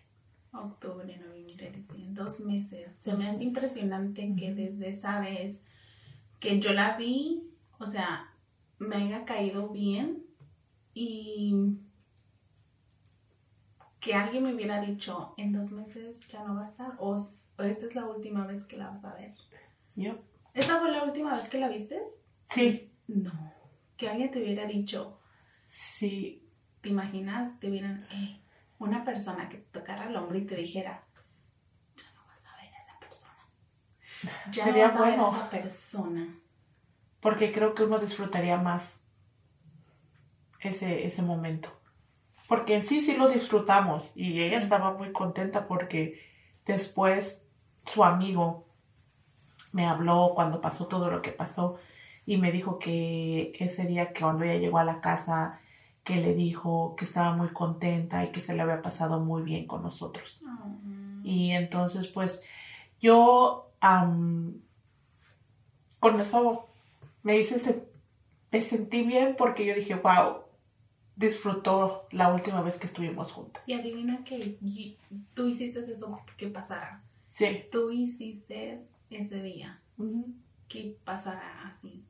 Octubre, 0.51 1.17
noviembre, 1.17 1.71
diciembre, 1.71 2.05
dos 2.09 2.41
meses. 2.41 2.93
Se 2.93 3.15
me 3.15 3.29
hace 3.29 3.41
impresionante 3.41 4.35
que 4.37 4.53
desde 4.53 4.89
esa 4.89 5.21
vez 5.21 5.65
que 6.41 6.59
yo 6.59 6.73
la 6.73 6.97
vi, 6.97 7.49
o 7.79 7.85
sea, 7.85 8.33
me 8.79 8.97
haya 8.97 9.23
caído 9.23 9.69
bien 9.69 10.23
y 10.93 11.77
que 14.07 14.15
alguien 14.15 14.45
me 14.45 14.53
hubiera 14.53 14.79
dicho, 14.79 15.33
en 15.35 15.51
dos 15.51 15.73
meses 15.73 16.29
ya 16.29 16.41
no 16.41 16.55
va 16.55 16.61
a 16.61 16.63
estar, 16.63 16.93
o, 16.99 17.17
esta 17.17 17.85
es 17.85 17.93
la 17.93 18.05
última 18.05 18.47
vez 18.47 18.63
que 18.63 18.77
la 18.77 18.89
vas 18.89 19.03
a 19.03 19.13
ver. 19.13 19.35
Yo. 19.95 20.17
¿Esa 20.53 20.79
fue 20.79 20.89
la 20.91 21.03
última 21.03 21.35
vez 21.35 21.49
que 21.49 21.59
la 21.59 21.67
viste? 21.67 22.01
Sí. 22.49 22.89
No. 23.07 23.33
Que 23.97 24.07
alguien 24.07 24.31
te 24.31 24.41
hubiera 24.41 24.65
dicho. 24.65 25.19
Sí. 25.67 26.49
¿Te 26.79 26.87
imaginas? 26.87 27.59
Te 27.59 27.69
hubieran, 27.69 28.07
eh, 28.13 28.39
una 28.79 29.03
persona 29.03 29.49
que 29.49 29.57
te 29.57 29.79
tocara 29.79 30.07
el 30.07 30.15
hombro 30.15 30.37
y 30.37 30.45
te 30.45 30.55
dijera, 30.55 31.05
ya 31.97 32.09
no 32.13 32.25
vas 32.27 32.45
a 32.47 32.55
ver 32.55 32.73
a 32.73 32.77
esa 32.77 32.99
persona. 32.99 33.49
Ya 34.53 34.63
Sería 34.63 34.87
no 34.87 34.93
vas 34.93 34.99
bueno. 34.99 35.27
a 35.27 35.31
ver 35.31 35.33
a 35.33 35.39
esa 35.39 35.49
persona. 35.49 36.39
Porque 37.19 37.51
creo 37.51 37.75
que 37.75 37.83
uno 37.83 37.99
disfrutaría 37.99 38.57
más 38.57 39.03
ese, 40.61 41.05
ese 41.05 41.21
momento 41.23 41.77
porque 42.47 42.75
en 42.75 42.85
sí 42.85 43.01
sí 43.01 43.15
lo 43.17 43.27
disfrutamos 43.27 44.11
y 44.15 44.41
ella 44.41 44.57
estaba 44.57 44.91
muy 44.93 45.11
contenta 45.11 45.67
porque 45.67 46.21
después 46.65 47.47
su 47.85 48.03
amigo 48.03 48.65
me 49.71 49.85
habló 49.85 50.31
cuando 50.33 50.61
pasó 50.61 50.87
todo 50.87 51.09
lo 51.11 51.21
que 51.21 51.31
pasó 51.31 51.77
y 52.25 52.37
me 52.37 52.51
dijo 52.51 52.79
que 52.79 53.53
ese 53.59 53.85
día 53.85 54.13
que 54.13 54.21
cuando 54.21 54.43
ella 54.43 54.59
llegó 54.59 54.79
a 54.79 54.85
la 54.85 55.01
casa 55.01 55.59
que 56.03 56.15
le 56.17 56.33
dijo 56.33 56.95
que 56.95 57.03
estaba 57.05 57.33
muy 57.35 57.49
contenta 57.49 58.23
y 58.23 58.31
que 58.31 58.39
se 58.39 58.55
le 58.55 58.61
había 58.61 58.81
pasado 58.81 59.19
muy 59.19 59.43
bien 59.43 59.67
con 59.67 59.83
nosotros. 59.83 60.41
Y 61.23 61.51
entonces 61.51 62.07
pues 62.07 62.43
yo 63.01 63.71
con 65.99 66.21
eso 66.21 66.65
me 67.23 67.37
hice 67.37 67.87
me 68.51 68.61
sentí 68.61 69.03
bien 69.03 69.35
porque 69.37 69.65
yo 69.65 69.75
dije, 69.75 69.95
wow, 69.95 70.46
disfrutó 71.17 72.07
la 72.11 72.31
última 72.31 72.61
vez 72.61 72.77
que 72.77 72.87
estuvimos 72.87 73.31
juntos. 73.31 73.61
Y 73.65 73.73
adivina 73.73 74.23
que 74.23 74.57
tú 75.33 75.47
hiciste 75.47 75.79
eso 75.79 76.21
que 76.37 76.47
pasara. 76.47 77.01
Sí. 77.31 77.65
Tú 77.71 77.91
hiciste 77.91 78.79
ese 79.09 79.41
día 79.41 79.81
que 80.69 80.95
pasara 81.03 81.67
así. 81.67 82.03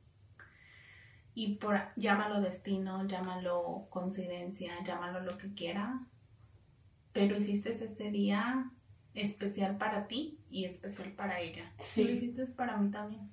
Y 1.34 1.54
por 1.54 1.80
llámalo 1.96 2.40
destino, 2.40 3.06
llámalo 3.06 3.86
coincidencia, 3.88 4.72
llámalo 4.84 5.20
lo 5.20 5.38
que 5.38 5.54
quiera. 5.54 6.00
Pero 7.12 7.36
hiciste 7.36 7.70
ese 7.70 8.10
día 8.10 8.70
especial 9.14 9.78
para 9.78 10.06
ti 10.06 10.38
y 10.50 10.66
especial 10.66 11.12
para 11.12 11.40
ella. 11.40 11.72
Sí. 11.78 12.04
Lo 12.04 12.10
hiciste 12.10 12.46
para 12.48 12.76
mí 12.76 12.90
también. 12.90 13.30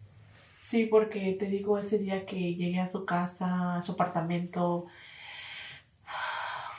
Sí, 0.59 0.85
porque 0.85 1.35
te 1.37 1.47
digo, 1.47 1.77
ese 1.77 1.99
día 1.99 2.25
que 2.25 2.55
llegué 2.55 2.79
a 2.79 2.87
su 2.87 3.05
casa, 3.05 3.75
a 3.75 3.81
su 3.83 3.91
apartamento, 3.91 4.87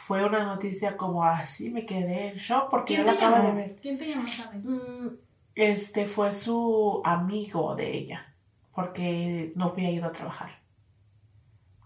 fue 0.06 0.24
una 0.24 0.44
noticia 0.44 0.96
como 0.96 1.24
así, 1.24 1.68
me 1.70 1.84
quedé 1.84 2.28
en 2.28 2.36
shock 2.36 2.70
porque 2.70 2.94
yo 2.94 3.02
la 3.02 3.12
acabo 3.12 3.44
de 3.44 3.52
ver. 3.52 3.76
¿Quién 3.82 3.98
te 3.98 4.08
llamó, 4.08 4.28
sabes? 4.28 4.64
Mm, 4.64 5.08
este 5.56 6.06
fue 6.06 6.32
su 6.32 7.02
amigo 7.04 7.74
de 7.74 7.92
ella, 7.92 8.32
porque 8.72 9.50
no 9.56 9.70
había 9.70 9.90
ido 9.90 10.06
a 10.06 10.12
trabajar. 10.12 10.60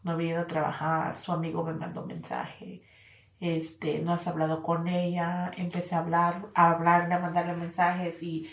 No 0.02 0.12
había 0.12 0.32
ido 0.32 0.40
a 0.42 0.46
trabajar, 0.46 1.18
su 1.18 1.32
amigo 1.32 1.64
me 1.64 1.72
mandó 1.72 2.02
un 2.02 2.08
mensaje. 2.08 2.82
Este, 3.40 4.02
no 4.02 4.12
has 4.12 4.26
hablado 4.26 4.62
con 4.62 4.86
ella, 4.86 5.50
empecé 5.56 5.94
a 5.94 6.00
hablar, 6.00 6.48
a 6.54 6.72
hablarle, 6.72 7.14
a 7.14 7.20
mandarle 7.20 7.54
mensajes 7.54 8.22
y 8.22 8.50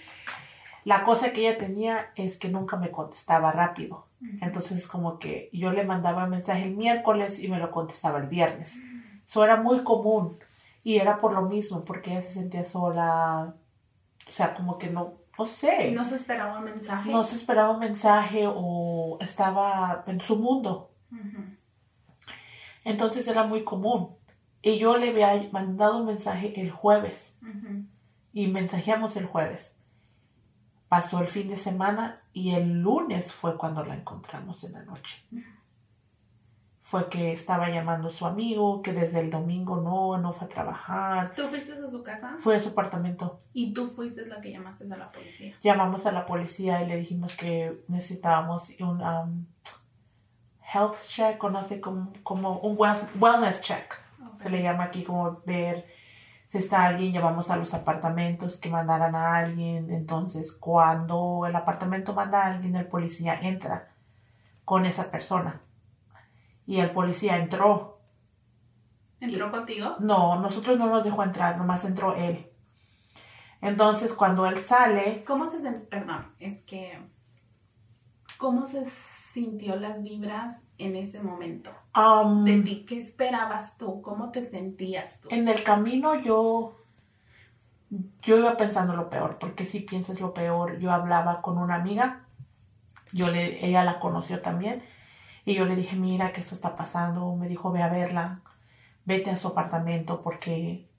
la 0.85 1.03
cosa 1.03 1.33
que 1.33 1.41
ella 1.41 1.57
tenía 1.57 2.13
es 2.15 2.39
que 2.39 2.47
nunca 2.47 2.77
me 2.77 2.89
contestaba 2.89 3.51
rápido. 3.51 4.07
Entonces 4.39 4.87
como 4.87 5.19
que 5.19 5.49
yo 5.51 5.73
le 5.73 5.83
mandaba 5.83 6.23
el 6.23 6.29
mensaje 6.29 6.63
el 6.63 6.77
miércoles 6.77 7.39
y 7.39 7.49
me 7.49 7.59
lo 7.59 7.69
contestaba 7.69 8.19
el 8.19 8.27
viernes. 8.27 8.79
Eso 9.27 9.43
era 9.43 9.61
muy 9.61 9.83
común 9.83 10.39
y 10.83 10.97
era 10.97 11.19
por 11.19 11.33
lo 11.33 11.41
mismo, 11.41 11.83
porque 11.83 12.11
ella 12.11 12.21
se 12.21 12.35
sentía 12.35 12.63
sola, 12.63 13.53
o 14.25 14.31
sea, 14.31 14.55
como 14.55 14.77
que 14.77 14.89
no, 14.89 15.15
no 15.37 15.45
sé. 15.45 15.91
No 15.91 16.05
se 16.05 16.15
esperaba 16.15 16.59
un 16.59 16.63
mensaje. 16.63 17.11
No 17.11 17.23
se 17.25 17.35
esperaba 17.35 17.71
un 17.71 17.79
mensaje 17.79 18.45
o 18.47 19.17
estaba 19.19 20.05
en 20.07 20.21
su 20.21 20.37
mundo. 20.37 20.91
Entonces 22.85 23.27
era 23.27 23.43
muy 23.43 23.65
común. 23.65 24.15
Y 24.61 24.79
yo 24.79 24.97
le 24.97 25.09
había 25.09 25.49
mandado 25.51 25.99
un 25.99 26.05
mensaje 26.05 26.59
el 26.59 26.71
jueves 26.71 27.37
y 28.31 28.47
mensajeamos 28.47 29.17
el 29.17 29.25
jueves. 29.25 29.79
Pasó 30.87 31.19
el 31.19 31.27
fin 31.27 31.49
de 31.49 31.57
semana 31.57 32.21
y 32.31 32.51
el 32.51 32.81
lunes 32.81 33.33
fue 33.33 33.57
cuando 33.57 33.83
la 33.83 33.95
encontramos 33.95 34.63
en 34.63 34.71
la 34.71 34.83
noche 34.83 35.25
fue 36.89 37.09
que 37.09 37.33
estaba 37.33 37.69
llamando 37.69 38.07
a 38.07 38.11
su 38.11 38.25
amigo, 38.25 38.81
que 38.81 38.93
desde 38.93 39.19
el 39.19 39.29
domingo 39.29 39.75
no, 39.75 40.17
no 40.17 40.31
fue 40.31 40.47
a 40.47 40.49
trabajar. 40.49 41.31
¿Tú 41.35 41.45
fuiste 41.49 41.73
a 41.73 41.89
su 41.89 42.01
casa? 42.01 42.37
Fue 42.39 42.55
a 42.55 42.61
su 42.61 42.69
apartamento. 42.69 43.41
¿Y 43.51 43.73
tú 43.73 43.87
fuiste 43.87 44.25
la 44.25 44.39
que 44.39 44.53
llamaste 44.53 44.85
a 44.85 44.95
la 44.95 45.11
policía? 45.11 45.53
Llamamos 45.61 46.05
a 46.05 46.13
la 46.13 46.25
policía 46.25 46.81
y 46.81 46.87
le 46.87 46.95
dijimos 46.95 47.35
que 47.35 47.83
necesitábamos 47.89 48.69
un 48.79 49.01
um, 49.01 49.45
health 50.73 50.95
check, 51.09 51.43
o 51.43 51.49
no 51.49 51.61
sé, 51.61 51.81
como, 51.81 52.13
como 52.23 52.59
un 52.59 52.77
wel- 52.77 53.09
wellness 53.19 53.59
check. 53.61 53.93
Se 54.37 54.49
le 54.49 54.63
llama 54.63 54.85
aquí 54.85 55.03
como 55.03 55.41
ver 55.45 55.85
si 56.47 56.59
está 56.59 56.85
alguien, 56.85 57.11
llevamos 57.11 57.51
a 57.51 57.57
los 57.57 57.73
apartamentos 57.73 58.61
que 58.61 58.69
mandaran 58.69 59.13
a 59.13 59.35
alguien. 59.35 59.91
Entonces, 59.91 60.53
cuando 60.53 61.43
el 61.45 61.53
apartamento 61.53 62.13
manda 62.13 62.43
a 62.43 62.51
alguien, 62.53 62.77
el 62.77 62.87
policía 62.87 63.37
entra 63.41 63.89
con 64.63 64.85
esa 64.85 65.11
persona. 65.11 65.59
Y 66.67 66.79
el 66.79 66.91
policía 66.91 67.39
entró. 67.39 68.01
¿Entró 69.19 69.49
contigo? 69.49 69.95
No, 69.99 70.39
nosotros 70.39 70.77
no 70.77 70.87
nos 70.87 71.03
dejó 71.03 71.23
entrar, 71.23 71.57
nomás 71.57 71.83
entró 71.85 72.13
él. 72.13 72.51
Entonces, 73.61 74.13
cuando 74.13 74.45
él 74.45 74.59
sale, 74.59 75.23
¿Cómo 75.25 75.47
se 75.47 75.71
Perdón, 75.71 76.35
es 76.39 76.63
que... 76.63 76.99
¿Cómo 78.37 78.67
se 78.67 78.85
sintió 78.85 79.75
las 79.77 80.03
vibras 80.03 80.67
en 80.77 80.95
ese 80.95 81.23
momento? 81.23 81.71
um, 81.95 82.43
De 82.43 82.61
ti, 82.61 82.85
¿qué 82.87 82.99
esperabas 82.99 83.77
tú? 83.79 84.01
¿Cómo 84.03 84.29
te 84.29 84.45
sentías 84.45 85.21
tú? 85.21 85.29
en 85.31 85.47
el 85.47 85.63
camino 85.63 86.13
yo, 86.21 86.75
yo 88.21 88.37
iba 88.37 88.55
pensando 88.55 88.93
lo 88.93 89.09
peor, 89.09 89.39
porque 89.39 89.65
si 89.65 89.79
piensas 89.79 90.21
lo 90.21 90.35
peor, 90.35 90.77
yo 90.77 90.91
hablaba 90.91 91.41
con 91.41 91.57
una 91.57 91.75
amiga, 91.75 92.27
yo 93.11 93.29
le, 93.29 93.65
ella 93.65 93.83
la 93.83 93.99
conoció 93.99 94.39
también, 94.41 94.83
y 95.47 95.55
yo 95.55 95.65
le 95.65 95.77
dije, 95.77 95.95
mira 95.95 96.33
que 96.33 96.41
esto 96.41 96.55
está 96.55 96.75
pasando, 96.75 97.33
me 97.37 97.47
dijo, 97.47 97.71
ve 97.71 97.81
a 97.81 97.87
verla, 97.89 98.41
vete 99.05 99.31
a 99.31 99.37
su 99.37 99.47
apartamento 99.47 100.21
porque, 100.21 100.89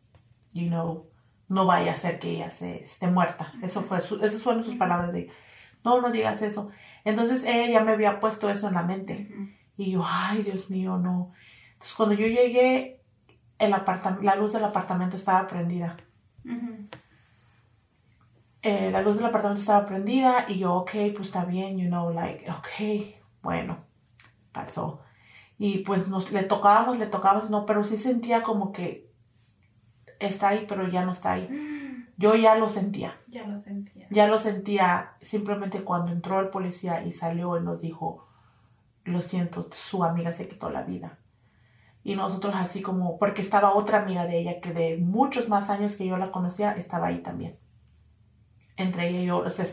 you 0.54 0.68
know, 0.68 1.06
no 1.48 1.66
vaya 1.66 1.92
a 1.92 1.96
ser 1.96 2.18
que 2.18 2.30
ella 2.30 2.50
se 2.50 2.82
esté 2.82 3.08
muerta. 3.08 3.52
Eso 3.62 3.82
fue, 3.82 4.00
su- 4.00 4.20
esas 4.24 4.42
fueron 4.42 4.64
sus 4.64 4.76
palabras 4.76 5.12
de, 5.12 5.30
no, 5.84 6.00
no 6.00 6.10
digas 6.10 6.40
eso. 6.42 6.70
Entonces 7.04 7.44
ella 7.44 7.68
ya 7.72 7.84
me 7.84 7.92
había 7.92 8.20
puesto 8.20 8.48
eso 8.50 8.68
en 8.68 8.74
la 8.74 8.82
mente. 8.84 9.28
Y 9.76 9.92
yo, 9.92 10.02
ay, 10.06 10.42
Dios 10.44 10.70
mío, 10.70 10.96
no. 10.96 11.32
Entonces 11.74 11.94
cuando 11.96 12.14
yo 12.14 12.26
llegué, 12.26 13.02
el 13.58 13.70
la 14.22 14.36
luz 14.36 14.52
del 14.54 14.64
apartamento 14.64 15.16
estaba 15.16 15.46
prendida. 15.46 15.96
Eh, 18.62 18.90
la 18.90 19.02
luz 19.02 19.16
del 19.16 19.26
apartamento 19.26 19.60
estaba 19.60 19.86
prendida 19.86 20.46
y 20.48 20.58
yo, 20.60 20.74
ok, 20.74 20.90
pues 21.14 21.28
está 21.28 21.44
bien, 21.44 21.78
you 21.78 21.88
know, 21.88 22.10
like, 22.12 22.50
ok, 22.50 23.20
bueno, 23.42 23.88
Y 25.58 25.78
pues 25.78 26.08
nos, 26.08 26.30
le 26.32 26.44
tocábamos, 26.44 26.98
le 26.98 27.06
tocábamos, 27.06 27.50
no, 27.50 27.66
pero 27.66 27.84
sí 27.84 27.96
sentía 27.96 28.42
como 28.42 28.72
que 28.72 29.10
está 30.20 30.48
ahí, 30.48 30.66
pero 30.68 30.88
ya 30.88 31.04
no 31.04 31.12
está 31.12 31.32
ahí. 31.32 31.48
Yo 32.16 32.34
ya 32.34 32.56
lo 32.56 32.68
sentía. 32.68 33.16
Ya 33.28 33.46
lo 33.46 33.58
sentía. 33.58 34.08
Ya 34.10 34.26
lo 34.26 34.38
sentía 34.40 35.12
simplemente 35.22 35.82
cuando 35.82 36.10
entró 36.10 36.40
el 36.40 36.48
policía 36.48 37.04
y 37.04 37.12
salió 37.12 37.56
y 37.56 37.62
nos 37.62 37.80
dijo, 37.80 38.26
lo 39.04 39.22
siento, 39.22 39.68
su 39.72 40.02
amiga 40.02 40.32
se 40.32 40.48
quitó 40.48 40.70
la 40.70 40.82
vida. 40.82 41.18
Y 42.02 42.16
nosotros 42.16 42.54
así 42.56 42.82
como, 42.82 43.18
porque 43.18 43.42
estaba 43.42 43.74
otra 43.74 43.98
amiga 44.02 44.26
de 44.26 44.38
ella 44.38 44.60
que 44.60 44.72
de 44.72 44.96
muchos 44.96 45.48
más 45.48 45.70
años 45.70 45.96
que 45.96 46.06
yo 46.06 46.16
la 46.16 46.30
conocía, 46.30 46.72
estaba 46.72 47.08
ahí 47.08 47.18
también. 47.18 47.58
Entre 48.76 49.08
ella 49.08 49.20
y 49.20 49.26
yo, 49.26 49.38
o 49.38 49.50
sea, 49.50 49.66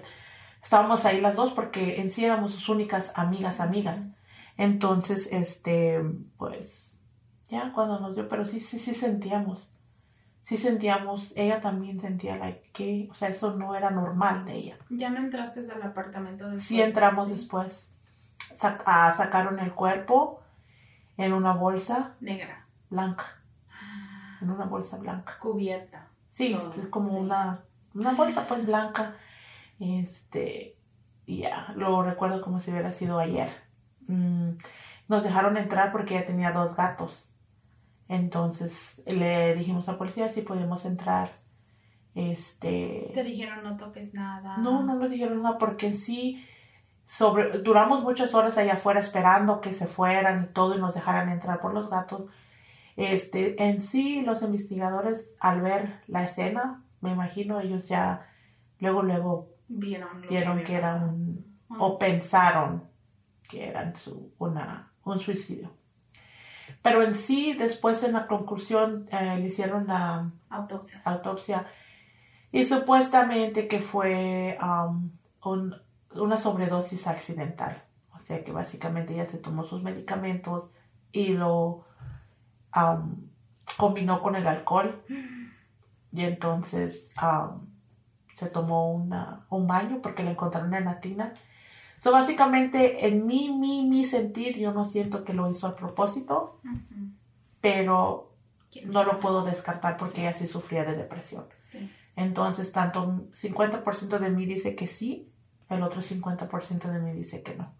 estábamos 0.61 1.05
ahí 1.05 1.21
las 1.21 1.35
dos 1.35 1.53
porque 1.53 2.01
en 2.01 2.11
sí 2.11 2.25
éramos 2.25 2.53
sus 2.53 2.69
únicas 2.69 3.11
amigas, 3.15 3.59
amigas. 3.59 4.09
Entonces, 4.57 5.29
este, 5.31 6.01
pues, 6.37 6.99
ya 7.49 7.71
cuando 7.73 7.99
nos 7.99 8.15
dio, 8.15 8.27
pero 8.29 8.45
sí, 8.45 8.61
sí, 8.61 8.79
sí 8.79 8.93
sentíamos 8.93 9.71
sí 10.41 10.57
sentíamos, 10.57 11.33
ella 11.35 11.59
también 11.59 11.99
sentía 11.99 12.37
like, 12.37 12.69
que, 12.71 13.07
o 13.11 13.15
sea, 13.15 13.29
eso 13.29 13.55
no 13.55 13.73
era 13.75 13.89
normal 13.89 14.45
de 14.45 14.53
ella. 14.53 14.77
¿Ya 14.91 15.09
no 15.09 15.17
entraste 15.17 15.61
al 15.71 15.81
apartamento 15.81 16.45
después? 16.45 16.65
Sí 16.65 16.79
entramos 16.83 17.25
Sí. 17.25 17.33
después, 17.33 17.91
Sac- 18.53 18.83
ah, 18.85 19.11
sacaron 19.17 19.57
el 19.57 19.73
cuerpo 19.73 20.39
en 21.17 21.33
una 21.33 21.53
bolsa 21.53 22.13
Negra. 22.19 22.67
blanca, 22.91 23.41
en 24.39 24.51
una 24.51 24.65
bolsa 24.65 24.97
blanca. 24.97 25.35
Cubierta. 25.39 26.09
Sí, 26.29 26.53
Todo, 26.53 26.73
es 26.79 26.87
como 26.89 27.09
sí. 27.09 27.17
una, 27.17 27.63
una 27.95 28.11
bolsa 28.11 28.47
pues 28.47 28.67
blanca, 28.67 29.15
este, 29.79 30.77
y 31.25 31.39
ya, 31.39 31.73
lo 31.75 32.03
recuerdo 32.03 32.41
como 32.43 32.59
si 32.59 32.69
hubiera 32.69 32.91
sido 32.91 33.17
ayer. 33.17 33.49
Mm, 34.07 34.51
nos 35.07 35.23
dejaron 35.23 35.57
entrar 35.57 35.91
porque 35.91 36.15
ella 36.15 36.27
tenía 36.27 36.51
dos 36.51 36.75
gatos. 36.75 37.29
Entonces 38.07 39.01
le 39.05 39.55
dijimos 39.55 39.89
a 39.89 39.93
la 39.93 39.97
policía 39.97 40.29
si 40.29 40.41
podíamos 40.41 40.85
entrar. 40.85 41.31
Este. 42.13 43.11
Te 43.13 43.23
dijeron 43.23 43.63
no 43.63 43.77
toques 43.77 44.13
nada. 44.13 44.57
No, 44.57 44.83
no 44.83 44.95
nos 44.95 45.11
dijeron 45.11 45.41
nada 45.41 45.57
porque 45.57 45.87
en 45.87 45.97
sí 45.97 46.45
sobre, 47.05 47.59
duramos 47.59 48.03
muchas 48.03 48.33
horas 48.33 48.57
allá 48.57 48.73
afuera 48.73 48.99
esperando 48.99 49.61
que 49.61 49.73
se 49.73 49.85
fueran 49.85 50.45
y 50.45 50.53
todo 50.53 50.75
y 50.75 50.79
nos 50.79 50.95
dejaran 50.95 51.29
entrar 51.29 51.59
por 51.61 51.73
los 51.73 51.89
gatos. 51.89 52.29
Este, 52.95 53.61
en 53.61 53.81
sí, 53.81 54.23
los 54.25 54.41
investigadores 54.41 55.35
al 55.39 55.61
ver 55.61 56.01
la 56.07 56.23
escena, 56.23 56.83
me 57.01 57.11
imagino 57.11 57.59
ellos 57.59 57.87
ya 57.87 58.27
luego, 58.79 59.03
luego 59.03 59.49
Vieron, 59.67 60.21
vieron 60.29 60.53
había 60.53 60.63
que 60.63 60.75
era 60.75 60.95
un, 60.97 61.59
o 61.69 61.97
pensaron 61.97 62.83
que 63.49 63.67
era 63.67 63.95
su, 63.95 64.31
una, 64.39 64.91
un 65.03 65.19
suicidio. 65.19 65.71
Pero 66.81 67.03
en 67.03 67.15
sí, 67.15 67.53
después 67.53 68.03
en 68.03 68.13
la 68.13 68.27
conclusión 68.27 69.07
eh, 69.11 69.37
le 69.37 69.47
hicieron 69.47 69.87
la 69.87 70.31
Autopsia. 70.49 71.01
autopsia 71.05 71.67
y 72.51 72.65
supuestamente 72.65 73.67
que 73.67 73.79
fue 73.79 74.57
um, 74.61 75.11
un- 75.43 75.75
una 76.13 76.37
sobredosis 76.37 77.05
accidental. 77.07 77.83
O 78.15 78.19
sea 78.19 78.43
que 78.43 78.51
básicamente 78.51 79.13
ella 79.13 79.25
se 79.25 79.37
tomó 79.39 79.63
sus 79.63 79.83
medicamentos 79.83 80.71
y 81.11 81.33
lo 81.33 81.85
um, 82.75 83.15
combinó 83.77 84.21
con 84.21 84.35
el 84.35 84.47
alcohol 84.47 85.03
y 86.11 86.23
entonces 86.23 87.13
um, 87.21 87.67
se 88.35 88.47
tomó 88.47 88.91
una, 88.93 89.45
un 89.49 89.67
baño 89.67 89.99
porque 90.01 90.23
la 90.23 90.31
encontraron 90.31 90.73
en 90.73 90.85
la 90.85 90.99
tina. 90.99 91.33
So, 91.99 92.11
básicamente, 92.11 93.07
en 93.07 93.25
mi, 93.25 93.51
mi, 93.51 93.85
mi 93.87 94.05
sentir, 94.05 94.57
yo 94.57 94.71
no 94.71 94.85
siento 94.85 95.23
que 95.23 95.33
lo 95.33 95.49
hizo 95.49 95.67
a 95.67 95.75
propósito, 95.75 96.59
pero 97.61 98.31
¿Quién 98.71 98.91
no 98.91 99.03
lo 99.03 99.19
puedo 99.19 99.43
descartar 99.43 99.95
porque 99.97 100.15
Sí. 100.15 100.21
ella 100.21 100.33
sí 100.33 100.47
sufría 100.47 100.83
de 100.83 100.95
depresión. 100.95 101.45
Sí. 101.61 101.89
Entonces, 102.15 102.71
tanto 102.71 103.27
50% 103.33 104.19
de 104.19 104.29
mí 104.29 104.45
dice 104.45 104.75
que 104.75 104.87
sí, 104.87 105.31
el 105.69 105.81
otro 105.83 106.01
50% 106.01 106.91
de 106.91 106.99
mí 106.99 107.11
dice 107.13 107.41
que 107.41 107.55
no. 107.55 107.73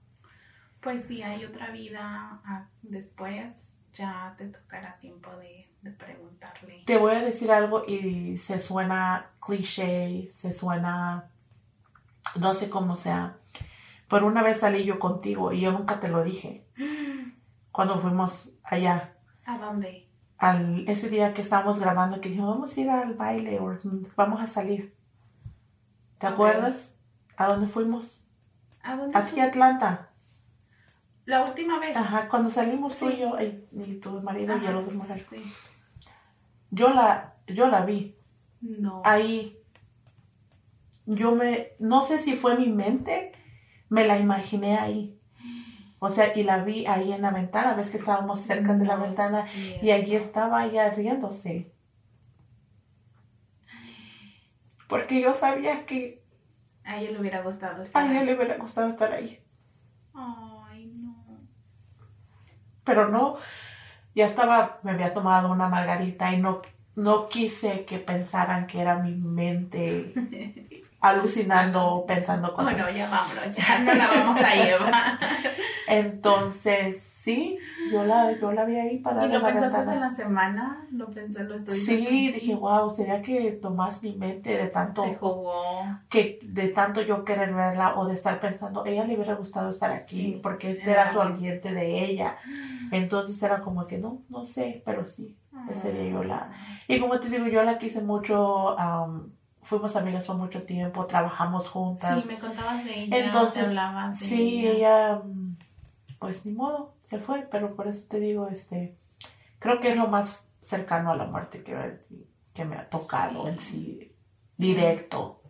Pues 0.82 1.06
si 1.06 1.24
hay 1.24 1.46
otra 1.46 1.72
vida 1.72 2.42
ah, 2.46 2.68
después, 2.84 3.82
ya 3.94 4.36
te 4.38 4.46
tocará 4.48 4.98
tiempo 5.00 5.32
de, 5.38 5.68
de 5.82 5.92
preguntarle. 5.92 6.84
Te 6.86 6.98
voy 6.98 7.16
a 7.16 7.24
decir 7.24 7.52
algo 7.52 7.86
y 7.88 8.38
se 8.38 8.60
suena 8.60 9.32
cliché, 9.44 10.32
se 10.38 10.54
suena, 10.54 11.30
no 12.40 12.54
sé 12.54 12.70
cómo 12.70 12.98
sea, 12.98 13.38
pero 14.08 14.28
una 14.28 14.44
vez 14.44 14.60
salí 14.60 14.84
yo 14.86 15.00
contigo 15.00 15.52
y 15.52 15.62
yo 15.62 15.72
nunca 15.72 16.00
te 16.00 16.08
lo 16.10 16.24
dije. 16.24 16.66
Cuando 17.72 18.00
fuimos 18.00 18.52
allá, 18.64 19.16
¿A 19.46 19.58
dónde? 19.58 20.08
al, 20.38 20.88
ese 20.88 21.10
día 21.10 21.34
que 21.34 21.42
estábamos 21.42 21.80
grabando, 21.80 22.22
que 22.22 22.30
dijimos, 22.30 22.56
vamos 22.56 22.76
a 22.76 22.80
ir 22.82 22.90
al 22.90 23.14
baile 23.16 23.60
o 23.60 23.78
vamos 24.16 24.42
a 24.42 24.48
salir. 24.48 24.96
¿Te 26.18 26.28
acuerdas? 26.28 26.96
¿A 27.38 27.48
dónde 27.48 27.68
fuimos? 27.68 28.24
¿A 28.82 28.96
dónde? 28.96 29.18
Aquí 29.18 29.40
a 29.40 29.46
Atlanta. 29.46 30.10
La 31.26 31.44
última 31.44 31.80
vez. 31.80 31.98
Ajá, 31.98 32.30
cuando 32.30 32.50
salimos 32.52 32.96
tú 32.98 33.10
y 33.10 33.18
yo 33.18 33.36
y, 33.42 33.66
y 33.72 33.96
tu 34.00 34.22
marido 34.22 34.56
y 34.56 34.60
Ajá. 34.60 34.70
el 34.70 34.76
otro 34.78 34.94
mujer. 34.96 35.26
Sí. 35.30 35.44
Yo 36.72 36.90
la, 36.94 37.36
yo 37.48 37.68
la 37.68 37.84
vi 37.86 38.16
No. 38.62 39.02
ahí. 39.04 39.58
Yo 41.08 41.36
me, 41.36 41.70
no 41.80 42.04
sé 42.04 42.18
si 42.20 42.36
fue 42.36 42.58
mi 42.58 42.70
mente, 42.70 43.32
me 43.90 44.06
la 44.06 44.20
imaginé 44.20 44.78
ahí. 44.78 45.20
O 46.00 46.10
sea, 46.10 46.38
y 46.38 46.44
la 46.44 46.64
vi 46.64 46.86
ahí 46.88 47.14
en 47.14 47.22
la 47.22 47.32
ventana, 47.32 47.74
ves 47.76 47.90
que 47.90 47.98
estábamos 47.98 48.42
cerca 48.42 48.76
de 48.76 48.86
la 48.86 48.98
ventana 48.98 49.48
y 49.82 49.92
allí 49.92 50.16
estaba 50.16 50.66
ella 50.66 50.92
riéndose. 50.92 51.74
Porque 54.88 55.22
yo 55.22 55.34
sabía 55.36 55.86
que 55.86 56.24
A 56.84 56.98
ella 57.00 57.12
le 57.12 57.20
hubiera 57.20 57.42
gustado 57.42 57.82
estar 57.82 58.04
a 58.04 58.12
ella 58.12 58.22
ahí. 58.22 58.26
le 58.26 58.36
hubiera 58.36 58.58
gustado 58.58 58.90
estar 58.90 59.12
ahí. 59.14 59.40
Ay, 60.14 60.88
no. 60.98 61.48
pero 62.84 63.10
no, 63.10 63.38
ya 64.16 64.28
estaba, 64.28 64.80
me 64.84 64.92
había 64.92 65.14
tomado 65.14 65.52
una 65.52 65.70
margarita 65.70 66.34
y 66.34 66.42
no, 66.42 66.62
no 66.96 67.30
quise 67.30 67.86
que 67.86 68.00
pensaran 68.00 68.68
que 68.68 68.82
era 68.82 69.00
mi 69.00 69.16
mente 69.16 70.14
alucinando, 71.10 72.04
pensando 72.08 72.54
cosas. 72.54 72.74
Bueno, 72.74 72.90
ya 72.90 73.10
vámonos, 73.10 73.56
ya 73.56 73.80
no 73.80 73.94
la 73.94 74.08
vamos 74.08 74.38
a 74.40 74.56
llevar. 74.56 74.94
Entonces, 75.88 77.02
sí, 77.02 77.58
yo 77.92 78.04
la, 78.06 78.32
yo 78.40 78.52
la 78.52 78.66
vi 78.66 78.76
ahí 78.78 78.98
para 79.00 79.26
¿Y 79.26 79.32
lo 79.32 79.44
pensaste 79.44 79.94
en 79.94 80.00
la 80.00 80.12
semana? 80.12 80.86
¿Lo 80.92 81.10
pensé, 81.12 81.44
lo 81.44 81.56
estoy 81.56 81.76
Sí, 81.78 82.32
dije, 82.32 82.56
wow, 82.56 82.94
sería 82.96 83.22
que 83.22 83.52
tomás 83.54 84.02
mi 84.04 84.16
mente 84.16 84.58
de 84.58 84.68
tanto... 84.70 85.04
Te 85.04 85.16
jugó. 85.16 85.84
Que 86.10 86.40
de 86.44 86.70
tanto 86.70 87.02
yo 87.02 87.24
querer 87.24 87.54
verla 87.54 87.96
o 87.98 88.08
de 88.08 88.16
estar 88.16 88.40
pensando, 88.40 88.86
ella 88.86 89.06
le 89.06 89.16
hubiera 89.16 89.36
gustado 89.36 89.70
estar 89.70 89.92
aquí 89.92 90.16
Sí, 90.16 90.40
porque 90.42 90.72
este 90.72 90.92
era- 90.92 91.04
era 91.04 91.14
su 91.14 91.22
ambiente 91.22 91.72
de 91.74 92.06
ella. 92.06 92.38
Entonces 92.92 93.42
era 93.44 93.62
como 93.62 93.86
que 93.88 93.98
no, 93.98 94.22
no 94.30 94.46
sé, 94.46 94.82
pero 94.86 95.06
sí, 95.08 95.38
ese 95.70 95.92
día 95.94 96.12
yo 96.12 96.24
la... 96.24 96.52
Y 96.88 97.00
como 97.00 97.20
te 97.20 97.30
digo, 97.30 97.48
yo 97.48 97.64
la 97.64 97.78
quise 97.78 98.02
mucho, 98.02 98.78
am, 98.80 99.32
fuimos 99.66 99.96
amigas 99.98 100.26
por 100.26 100.38
mucho 100.38 100.64
tiempo, 100.64 101.06
trabajamos 101.06 101.68
juntas. 101.68 102.22
Sí, 102.24 102.28
me 102.28 102.40
contabas 102.40 102.86
de 102.86 103.04
ella, 103.04 103.26
Entonces, 103.26 103.68
hablabas 103.68 104.20
de 104.20 104.26
Sí, 104.26 104.68
ella. 104.68 104.72
ella, 105.10 105.22
mm, 105.26 105.58
pues 106.20 106.46
ni 106.46 106.54
modo, 106.54 106.94
se 107.04 107.20
fue, 107.20 107.48
pero 107.52 107.76
por 107.76 107.88
eso 107.88 108.06
te 108.08 108.20
digo, 108.20 108.48
este, 108.48 108.96
creo 109.60 109.80
que 109.82 109.90
es 109.90 109.98
lo 109.98 110.08
más 110.08 110.42
cercano 110.62 111.12
a 111.12 111.16
la 111.16 111.26
muerte 111.26 111.64
que, 111.64 112.00
que 112.54 112.64
me 112.66 112.78
ha 112.78 112.86
tocado 112.86 113.44
Sí. 113.44 113.50
en 113.50 113.60
sí, 113.60 114.12
directo, 114.58 115.42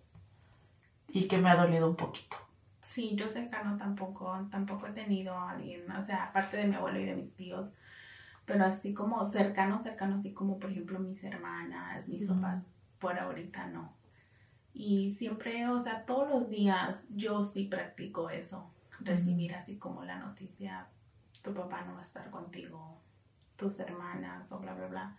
y 1.09 1.27
que 1.27 1.37
me 1.37 1.49
ha 1.49 1.55
dolido 1.55 1.89
un 1.89 1.95
poquito. 1.95 2.35
Sí, 2.81 3.15
yo 3.15 3.27
cercano 3.27 3.77
tampoco, 3.77 4.37
tampoco 4.51 4.87
he 4.87 4.91
tenido 4.91 5.33
a 5.33 5.51
alguien, 5.51 5.89
o 5.91 6.01
sea, 6.01 6.25
aparte 6.25 6.57
de 6.57 6.67
mi 6.67 6.75
abuelo 6.75 6.99
y 6.99 7.05
de 7.05 7.15
mis 7.15 7.33
tíos, 7.35 7.77
pero 8.45 8.63
así 8.65 8.93
como 8.93 9.25
cercano, 9.25 9.79
cercano, 9.79 10.17
así 10.19 10.31
como 10.33 10.59
por 10.59 10.69
ejemplo 10.71 10.99
mis 10.99 11.23
hermanas, 11.23 12.07
mis 12.07 12.27
papás, 12.27 12.63
por 12.99 13.17
ahorita 13.17 13.67
no. 13.67 13.91
Y 14.77 15.13
siempre, 15.13 15.69
o 15.69 15.79
sea, 15.79 16.05
todos 16.05 16.29
los 16.29 16.49
días 16.49 17.07
yo 17.15 17.45
sí 17.45 17.63
practico 17.63 18.29
eso, 18.29 18.69
recibir 18.99 19.55
así 19.55 19.77
como 19.77 20.03
la 20.03 20.19
noticia, 20.19 20.87
tu 21.41 21.53
papá 21.53 21.83
no 21.85 21.93
va 21.93 21.99
a 21.99 22.01
estar 22.01 22.29
contigo, 22.29 22.99
tus 23.55 23.79
hermanas, 23.79 24.51
o 24.51 24.59
bla, 24.59 24.73
bla, 24.73 24.87
bla. 24.87 25.17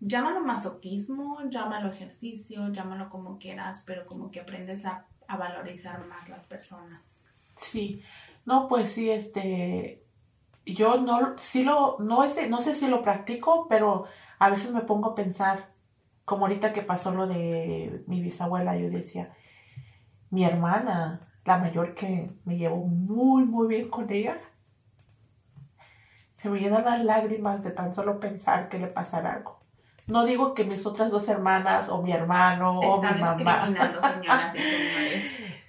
Llámalo 0.00 0.42
masoquismo, 0.42 1.38
llámalo 1.48 1.90
ejercicio, 1.90 2.70
llámalo 2.72 3.08
como 3.08 3.38
quieras, 3.38 3.84
pero 3.86 4.04
como 4.04 4.30
que 4.30 4.40
aprendes 4.40 4.84
a, 4.84 5.06
a 5.28 5.36
valorizar 5.38 6.04
más 6.06 6.28
las 6.28 6.44
personas. 6.44 7.26
Sí, 7.56 8.02
no, 8.44 8.68
pues 8.68 8.92
sí, 8.92 9.08
este, 9.10 10.04
yo 10.66 11.00
no, 11.00 11.38
sí 11.38 11.64
lo, 11.64 11.96
no, 12.00 12.22
es 12.22 12.50
no 12.50 12.60
sé 12.60 12.76
si 12.76 12.86
lo 12.86 13.02
practico, 13.02 13.66
pero 13.66 14.04
a 14.38 14.50
veces 14.50 14.72
me 14.72 14.82
pongo 14.82 15.10
a 15.10 15.14
pensar, 15.14 15.70
como 16.24 16.46
ahorita 16.46 16.72
que 16.72 16.82
pasó 16.82 17.12
lo 17.12 17.26
de 17.26 18.02
mi 18.06 18.20
bisabuela, 18.22 18.76
yo 18.76 18.90
decía, 18.90 19.34
mi 20.30 20.44
hermana, 20.44 21.20
la 21.44 21.58
mayor 21.58 21.94
que 21.94 22.30
me 22.44 22.56
llevo 22.56 22.86
muy, 22.86 23.44
muy 23.44 23.68
bien 23.68 23.88
con 23.88 24.10
ella, 24.10 24.38
se 26.36 26.48
me 26.48 26.58
llenan 26.58 26.84
las 26.84 27.04
lágrimas 27.04 27.62
de 27.62 27.70
tan 27.70 27.94
solo 27.94 28.20
pensar 28.20 28.68
que 28.68 28.78
le 28.78 28.86
pasara 28.86 29.34
algo. 29.34 29.58
No 30.06 30.24
digo 30.24 30.52
que 30.54 30.64
mis 30.64 30.84
otras 30.84 31.10
dos 31.10 31.28
hermanas 31.28 31.88
o 31.88 32.02
mi 32.02 32.12
hermano 32.12 32.80
o 32.80 33.00
mi 33.00 33.08
mamá 33.08 33.34
discriminando, 33.34 34.00
señoras 34.00 34.54
y 34.54 34.58
señores. 34.58 35.36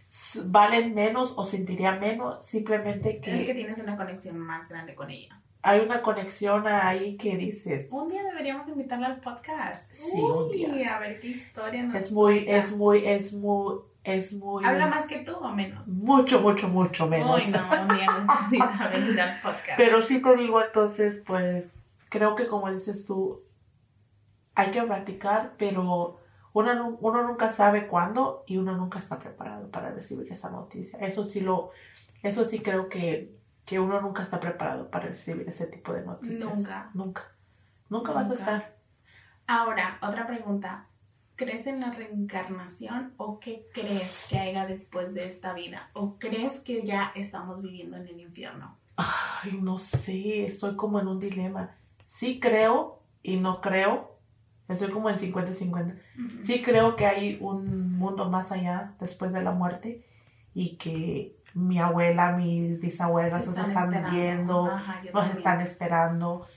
valen 0.45 0.93
menos 0.93 1.33
o 1.35 1.45
sentirían 1.45 1.99
menos, 1.99 2.45
simplemente 2.45 3.19
que, 3.19 3.35
Es 3.35 3.43
que 3.43 3.53
tienes 3.53 3.77
una 3.79 3.97
conexión 3.97 4.37
más 4.39 4.69
grande 4.69 4.95
con 4.95 5.09
ella. 5.11 5.41
hay 5.61 5.81
una 5.81 6.01
conexión 6.01 6.67
ahí 6.67 7.17
que 7.17 7.35
dices, 7.37 7.87
Un 7.91 8.09
día 8.09 8.23
deberíamos 8.23 8.67
invitarla 8.67 9.07
al 9.07 9.19
podcast. 9.19 9.91
Sí, 9.93 10.21
un 10.21 10.49
día. 10.49 10.95
a 10.95 10.99
ver 10.99 11.19
qué 11.19 11.27
historia 11.27 11.83
nos 11.83 11.95
es 11.95 12.11
muy, 12.11 12.45
cuenta. 12.45 12.57
es 12.57 12.71
muy, 12.75 13.05
es 13.05 13.33
muy, 13.33 13.75
es 14.03 14.33
muy, 14.33 14.63
¿Habla 14.63 14.87
más 14.87 15.07
que 15.07 15.19
tú 15.19 15.33
o 15.33 15.51
menos? 15.51 15.87
mucho, 15.87 16.39
mucho, 16.39 16.67
mucho 16.69 17.07
menos. 17.07 17.41
Uy, 17.41 17.51
no, 17.51 17.59
un 17.81 17.97
día 17.97 18.25
necesita 18.25 18.87
venir 18.93 19.19
al 19.19 19.41
podcast. 19.41 19.77
Pero 19.77 20.01
sí 20.01 20.21
te 20.21 20.35
digo, 20.37 20.63
entonces, 20.63 21.23
pues, 21.25 21.85
creo 22.09 22.35
que 22.35 22.47
como 22.47 22.71
dices 22.71 23.05
tú, 23.05 23.43
hay 24.53 24.71
que 24.71 24.81
practicar, 24.83 25.55
pero 25.57 26.19
uno, 26.55 26.97
uno 27.01 27.27
nunca 27.27 27.51
sabe 27.51 27.85
cuándo 27.85 28.45
y 28.47 28.55
uno 28.55 28.77
nunca 28.77 28.99
está 28.99 29.19
preparado 29.19 29.69
para 29.69 29.91
recibir 29.91 30.31
esa 30.31 30.49
noticia. 30.49 30.97
Eso 30.99 31.25
sí 31.25 31.41
lo, 31.41 31.71
eso 32.23 32.45
sí 32.45 32.59
creo 32.59 32.87
que, 32.87 33.35
que 33.65 33.77
uno 33.77 33.99
nunca 33.99 34.23
está 34.23 34.39
preparado 34.39 34.89
para 34.89 35.09
recibir 35.09 35.47
ese 35.49 35.67
tipo 35.67 35.91
de 35.91 36.03
noticias. 36.03 36.55
Nunca. 36.55 36.89
Nunca. 36.93 37.23
Nunca 37.89 38.13
vas 38.13 38.31
a 38.31 38.35
estar. 38.35 38.75
Ahora, 39.47 39.99
otra 40.01 40.25
pregunta. 40.25 40.87
¿Crees 41.35 41.67
en 41.67 41.81
la 41.81 41.91
reencarnación 41.91 43.13
o 43.17 43.41
qué 43.41 43.67
crees 43.73 44.27
que 44.29 44.39
haya 44.39 44.65
después 44.65 45.13
de 45.13 45.27
esta 45.27 45.53
vida? 45.53 45.89
¿O 45.91 46.17
crees 46.17 46.61
que 46.61 46.85
ya 46.85 47.11
estamos 47.15 47.61
viviendo 47.61 47.97
en 47.97 48.07
el 48.07 48.21
infierno? 48.21 48.77
Ay, 48.95 49.59
no 49.61 49.77
sé, 49.77 50.45
estoy 50.45 50.77
como 50.77 51.01
en 51.01 51.09
un 51.09 51.19
dilema. 51.19 51.75
Sí 52.07 52.39
creo 52.39 53.01
y 53.21 53.35
no 53.35 53.59
creo. 53.59 54.14
Estoy 54.67 54.89
como 54.89 55.09
en 55.09 55.17
50-50. 55.17 55.99
Sí 56.43 56.61
creo 56.63 56.95
que 56.95 57.05
hay 57.05 57.37
un 57.41 57.97
mundo 57.97 58.29
más 58.29 58.51
allá 58.51 58.93
después 58.99 59.31
de 59.33 59.43
la 59.43 59.51
muerte 59.51 60.05
y 60.53 60.77
que 60.77 61.35
mi 61.53 61.79
abuela, 61.79 62.31
mis 62.31 62.79
bisabuelas 62.79 63.47
nos 63.47 63.67
están 63.67 64.11
viendo, 64.11 64.65
Ajá, 64.65 65.01
nos 65.03 65.11
también. 65.13 65.37
están 65.37 65.61
esperando. 65.61 66.47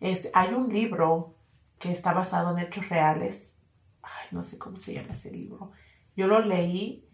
Este, 0.00 0.30
hay 0.34 0.54
un 0.54 0.72
libro 0.72 1.34
que 1.78 1.92
está 1.92 2.12
basado 2.14 2.56
en 2.56 2.64
hechos 2.64 2.88
reales. 2.88 3.54
Ay, 4.02 4.28
no 4.30 4.42
sé 4.44 4.58
cómo 4.58 4.78
se 4.78 4.94
llama 4.94 5.12
ese 5.12 5.30
libro. 5.30 5.72
Yo 6.16 6.26
lo 6.26 6.40
leí 6.40 7.06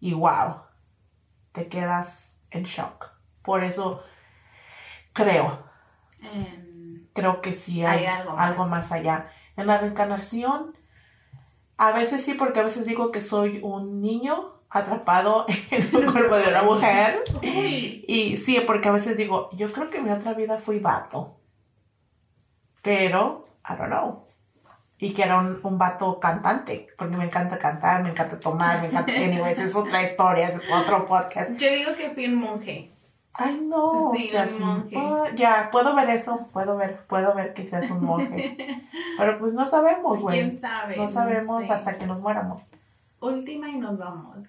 y 0.00 0.14
wow, 0.14 0.62
te 1.52 1.68
quedas 1.68 2.38
en 2.50 2.62
shock. 2.64 3.06
Por 3.42 3.64
eso 3.64 4.02
creo, 5.12 5.64
En- 6.22 7.08
creo 7.12 7.40
que 7.40 7.52
sí 7.52 7.84
hay, 7.84 8.00
Hay 8.00 8.06
algo 8.06 8.38
algo, 8.38 8.62
más. 8.66 8.84
más. 8.84 8.92
allá. 8.92 9.30
En 9.58 9.66
la 9.66 9.78
reencarnación, 9.78 10.76
a 11.76 11.92
veces 11.92 12.24
sí, 12.24 12.34
porque 12.34 12.60
a 12.60 12.64
veces 12.64 12.86
digo 12.86 13.12
que 13.12 13.20
soy 13.20 13.60
un 13.62 14.00
niño 14.00 14.62
atrapado 14.70 15.46
en 15.70 15.82
el 15.82 16.12
cuerpo 16.12 16.36
de 16.36 16.48
una 16.48 16.62
mujer. 16.62 17.24
Uy, 17.42 18.04
Y 18.06 18.36
sí, 18.36 18.62
porque 18.66 18.88
a 18.88 18.92
veces 18.92 19.16
digo, 19.16 19.50
yo 19.52 19.72
creo 19.72 19.90
que 19.90 20.00
mi 20.00 20.10
otra 20.10 20.32
vida 20.34 20.58
fui 20.58 20.78
vato. 20.78 21.40
Pero, 22.82 23.48
I 23.68 23.76
don't 23.76 23.88
know. 23.88 24.24
Y 24.98 25.12
que 25.12 25.22
era 25.22 25.38
un, 25.38 25.60
un 25.62 25.78
vato 25.78 26.18
cantante, 26.18 26.88
porque 26.96 27.16
me 27.16 27.24
encanta 27.24 27.58
cantar, 27.58 28.02
me 28.02 28.10
encanta 28.10 28.38
tomar, 28.40 28.80
me 28.80 28.88
encanta... 28.88 29.12
Anyways, 29.12 29.58
es 29.58 29.74
otra 29.74 30.02
historia, 30.02 30.48
es 30.48 30.60
otro 30.72 31.06
podcast. 31.06 31.50
yo 31.56 31.70
digo 31.70 31.94
que 31.96 32.10
fui 32.10 32.26
un 32.26 32.36
monje. 32.36 32.92
Ay, 33.34 33.60
no, 33.68 34.12
Sí, 34.16 34.28
o 34.28 34.30
sea, 34.30 34.42
un 34.44 34.88
sí. 34.90 34.96
monje. 34.96 35.36
Ya, 35.36 35.68
puedo 35.70 35.94
ver 35.94 36.10
eso, 36.10 36.48
puedo 36.52 36.76
ver, 36.76 37.04
puedo 37.06 37.34
ver 37.34 37.54
que 37.54 37.66
seas 37.66 37.88
un 37.90 38.04
monje. 38.04 38.56
Pero 39.18 39.38
pues 39.38 39.52
no 39.52 39.66
sabemos, 39.66 40.20
güey. 40.20 40.40
¿Quién 40.40 40.56
sabe? 40.56 40.96
No 40.96 41.08
sabemos 41.08 41.64
sé. 41.66 41.72
hasta 41.72 41.98
que 41.98 42.06
nos 42.06 42.20
muéramos. 42.20 42.62
Última 43.20 43.68
y 43.68 43.76
nos 43.76 43.96
vamos. 43.98 44.44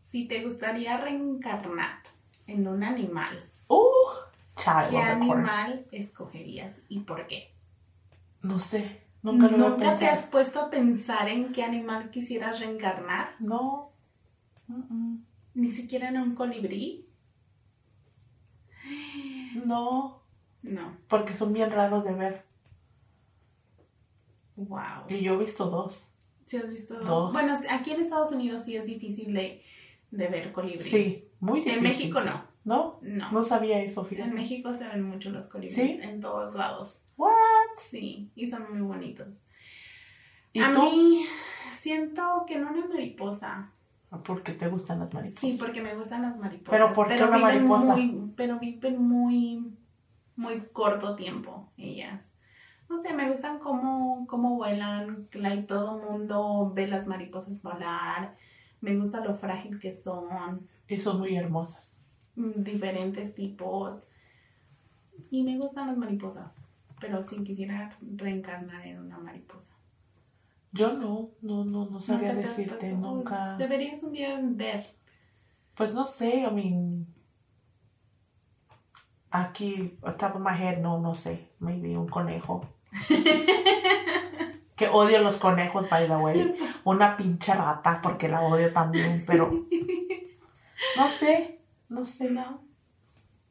Si 0.00 0.26
te 0.26 0.42
gustaría 0.44 0.96
reencarnar 0.98 1.98
en 2.46 2.66
un 2.66 2.82
animal, 2.82 3.38
Uh, 3.70 3.84
child 4.56 4.90
¿qué 4.90 4.98
animal 5.02 5.84
escogerías 5.92 6.78
y 6.88 7.00
por 7.00 7.26
qué? 7.26 7.52
No 8.40 8.58
sé, 8.58 9.02
nunca 9.22 9.48
lo 9.48 9.58
¿Nunca 9.70 9.98
te 9.98 10.06
has 10.06 10.28
puesto 10.28 10.60
a 10.62 10.70
pensar 10.70 11.28
en 11.28 11.52
qué 11.52 11.62
animal 11.64 12.10
quisieras 12.10 12.60
reencarnar? 12.60 13.32
No. 13.40 13.90
Mm-mm. 14.70 15.22
Ni 15.54 15.70
siquiera 15.70 16.08
en 16.08 16.18
un 16.18 16.34
colibrí. 16.34 17.04
No, 19.66 20.22
No. 20.62 20.96
porque 21.08 21.36
son 21.36 21.52
bien 21.52 21.70
raros 21.70 22.04
de 22.04 22.14
ver. 22.14 22.44
Wow. 24.56 25.04
Y 25.08 25.20
yo 25.20 25.34
he 25.34 25.38
visto 25.38 25.68
dos. 25.70 26.08
¿Sí 26.44 26.56
has 26.56 26.68
visto 26.68 26.94
dos? 26.94 27.06
Dos. 27.06 27.32
Bueno, 27.32 27.54
aquí 27.70 27.92
en 27.92 28.00
Estados 28.00 28.32
Unidos 28.32 28.64
sí 28.64 28.76
es 28.76 28.86
difícil 28.86 29.32
de, 29.34 29.62
de 30.10 30.28
ver 30.28 30.52
colibríes. 30.52 30.88
Sí, 30.90 31.28
muy 31.40 31.60
difícil. 31.60 31.78
En 31.78 31.84
México 31.84 32.20
no. 32.20 32.48
¿No? 32.64 32.98
No. 33.02 33.30
No 33.30 33.44
sabía 33.44 33.80
eso, 33.82 34.04
fíjate. 34.04 34.28
En 34.28 34.34
México 34.34 34.74
se 34.74 34.88
ven 34.88 35.02
mucho 35.02 35.30
los 35.30 35.46
colibríes. 35.46 35.74
¿Sí? 35.74 36.00
En 36.02 36.20
todos 36.20 36.54
lados. 36.54 37.02
What? 37.16 37.30
Sí, 37.78 38.30
y 38.34 38.50
son 38.50 38.66
muy 38.70 38.80
bonitos. 38.82 39.42
¿Y 40.52 40.60
a 40.60 40.72
tú? 40.72 40.82
mí 40.82 41.24
siento 41.72 42.44
que 42.46 42.58
no 42.58 42.70
una 42.72 42.86
mariposa. 42.86 43.70
Porque 44.24 44.52
te 44.52 44.68
gustan 44.68 44.98
las 45.00 45.12
mariposas. 45.14 45.40
Sí, 45.40 45.56
porque 45.58 45.80
me 45.82 45.94
gustan 45.94 46.22
las 46.22 46.36
mariposas. 46.36 46.70
¿Pero 46.80 46.94
por 46.94 47.08
qué 47.08 47.22
una 47.22 47.38
mariposa? 47.38 47.94
Muy, 47.96 48.06
pero 48.38 48.60
viven 48.60 49.02
muy, 49.02 49.76
muy 50.36 50.60
corto 50.72 51.16
tiempo 51.16 51.68
ellas. 51.76 52.38
No 52.88 52.96
sé, 52.96 53.12
me 53.12 53.28
gustan 53.28 53.58
cómo, 53.58 54.26
cómo 54.28 54.54
vuelan. 54.54 55.28
Like, 55.32 55.64
todo 55.64 55.98
mundo 55.98 56.72
ve 56.72 56.86
las 56.86 57.08
mariposas 57.08 57.60
volar. 57.62 58.36
Me 58.80 58.96
gusta 58.96 59.20
lo 59.20 59.34
frágil 59.34 59.80
que 59.80 59.92
son. 59.92 60.66
Y 60.86 61.00
son 61.00 61.18
muy 61.18 61.36
hermosas. 61.36 61.98
Diferentes 62.36 63.34
tipos. 63.34 64.06
Y 65.30 65.42
me 65.42 65.58
gustan 65.58 65.88
las 65.88 65.98
mariposas. 65.98 66.66
Pero 67.00 67.22
sí 67.22 67.42
quisiera 67.42 67.98
reencarnar 68.00 68.86
en 68.86 69.00
una 69.00 69.18
mariposa. 69.18 69.74
Yo 70.72 70.92
no, 70.94 71.30
no, 71.42 71.64
no, 71.64 71.90
no 71.90 72.00
sabía 72.00 72.34
decirte, 72.34 72.92
nunca. 72.92 73.56
Deberías 73.56 74.02
un 74.04 74.12
día 74.12 74.38
ver. 74.40 74.94
Pues 75.74 75.92
no 75.92 76.04
sé, 76.04 76.42
I 76.42 76.50
mean. 76.52 76.97
Aquí, 79.30 79.98
on 80.02 80.16
top 80.16 80.36
of 80.36 80.40
my 80.40 80.54
head, 80.56 80.78
no, 80.78 80.98
no 81.00 81.14
sé. 81.14 81.50
Maybe 81.60 81.96
un 81.96 82.08
conejo. 82.08 82.60
que 84.76 84.88
odio 84.88 85.22
los 85.22 85.36
conejos, 85.36 85.88
by 85.90 86.06
the 86.06 86.16
way. 86.16 86.56
Una 86.84 87.16
pinche 87.16 87.52
rata, 87.52 88.00
porque 88.02 88.28
la 88.28 88.40
odio 88.42 88.72
también, 88.72 89.24
pero. 89.26 89.50
No 90.96 91.08
sé, 91.08 91.60
no 91.88 92.04
sé. 92.06 92.30
No. 92.30 92.62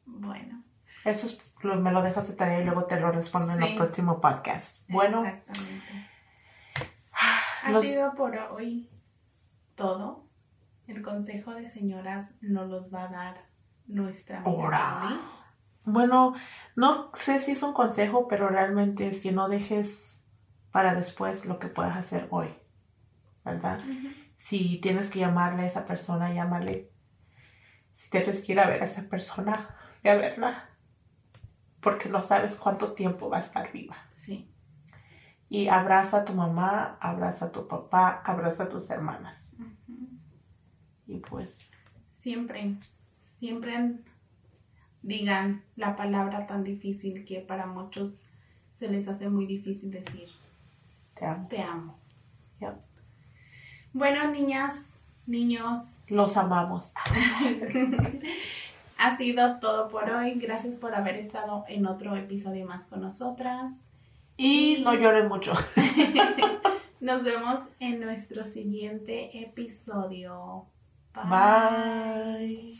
Bueno. 0.06 0.62
Eso 1.04 1.26
es, 1.26 1.40
lo- 1.62 1.76
me 1.76 1.92
lo 1.92 2.02
dejas 2.02 2.28
de 2.28 2.34
tarea 2.34 2.60
y 2.60 2.64
luego 2.64 2.84
te 2.84 2.98
lo 3.00 3.10
respondo 3.12 3.52
en 3.52 3.62
el 3.62 3.76
próximo 3.76 4.20
podcast. 4.20 4.78
Bueno, 4.88 5.24
Exactamente. 5.24 6.08
Ha 7.62 7.70
los- 7.70 7.84
sido 7.84 8.14
por 8.14 8.36
hoy 8.36 8.90
todo. 9.74 10.24
El 10.86 11.02
consejo 11.02 11.52
de 11.52 11.68
señoras 11.68 12.36
nos 12.40 12.68
los 12.68 12.92
va 12.92 13.04
a 13.04 13.08
dar 13.08 13.44
nuestra 13.86 14.38
amiga. 14.38 15.20
Bueno, 15.92 16.34
no 16.76 17.10
sé 17.14 17.40
si 17.40 17.52
es 17.52 17.62
un 17.62 17.72
consejo, 17.72 18.28
pero 18.28 18.48
realmente 18.48 19.08
es 19.08 19.20
que 19.20 19.32
no 19.32 19.48
dejes 19.48 20.22
para 20.70 20.94
después 20.94 21.46
lo 21.46 21.58
que 21.58 21.68
puedas 21.68 21.96
hacer 21.96 22.28
hoy, 22.30 22.48
¿verdad? 23.44 23.80
Si 24.36 24.78
tienes 24.80 25.10
que 25.10 25.18
llamarle 25.20 25.62
a 25.62 25.66
esa 25.66 25.86
persona, 25.86 26.32
llámale. 26.32 26.90
Si 27.92 28.10
tienes 28.10 28.44
que 28.44 28.52
ir 28.52 28.60
a 28.60 28.68
ver 28.68 28.82
a 28.82 28.84
esa 28.84 29.08
persona, 29.08 29.76
ve 30.02 30.10
a 30.10 30.16
verla. 30.16 30.70
Porque 31.80 32.08
no 32.08 32.22
sabes 32.22 32.56
cuánto 32.56 32.92
tiempo 32.92 33.28
va 33.28 33.38
a 33.38 33.40
estar 33.40 33.72
viva. 33.72 33.96
Sí. 34.10 34.52
Y 35.48 35.68
abraza 35.68 36.18
a 36.18 36.24
tu 36.24 36.34
mamá, 36.34 36.98
abraza 37.00 37.46
a 37.46 37.52
tu 37.52 37.66
papá, 37.66 38.22
abraza 38.24 38.64
a 38.64 38.68
tus 38.68 38.90
hermanas. 38.90 39.56
Y 41.06 41.18
pues, 41.18 41.70
Siempre, 42.18 42.74
siempre 43.20 44.00
digan 45.02 45.62
la 45.76 45.96
palabra 45.96 46.46
tan 46.46 46.64
difícil 46.64 47.24
que 47.24 47.40
para 47.40 47.66
muchos 47.66 48.30
se 48.70 48.88
les 48.88 49.08
hace 49.08 49.28
muy 49.28 49.46
difícil 49.46 49.90
decir. 49.90 50.28
te 51.14 51.26
amo. 51.26 51.48
Te 51.48 51.62
amo. 51.62 51.98
Yep. 52.60 52.74
Bueno, 53.92 54.30
niñas, 54.30 54.98
niños, 55.26 55.98
Los 56.08 56.36
amamos. 56.36 56.92
ha 58.98 59.16
sido 59.16 59.58
todo 59.60 59.88
por 59.88 60.10
hoy. 60.10 60.34
Gracias 60.34 60.74
por 60.74 60.94
haber 60.94 61.16
estado 61.16 61.64
en 61.68 61.86
otro 61.86 62.14
episodio 62.16 62.66
más 62.66 62.86
con 62.86 63.00
nosotras. 63.00 63.94
Y 64.36 64.82
no 64.84 64.94
lloren 64.94 65.28
mucho. 65.28 65.52
Nos 67.00 67.24
vemos 67.24 67.60
en 67.80 68.00
nuestro 68.00 68.44
siguiente 68.44 69.42
episodio. 69.42 70.66
Bye. 71.14 72.74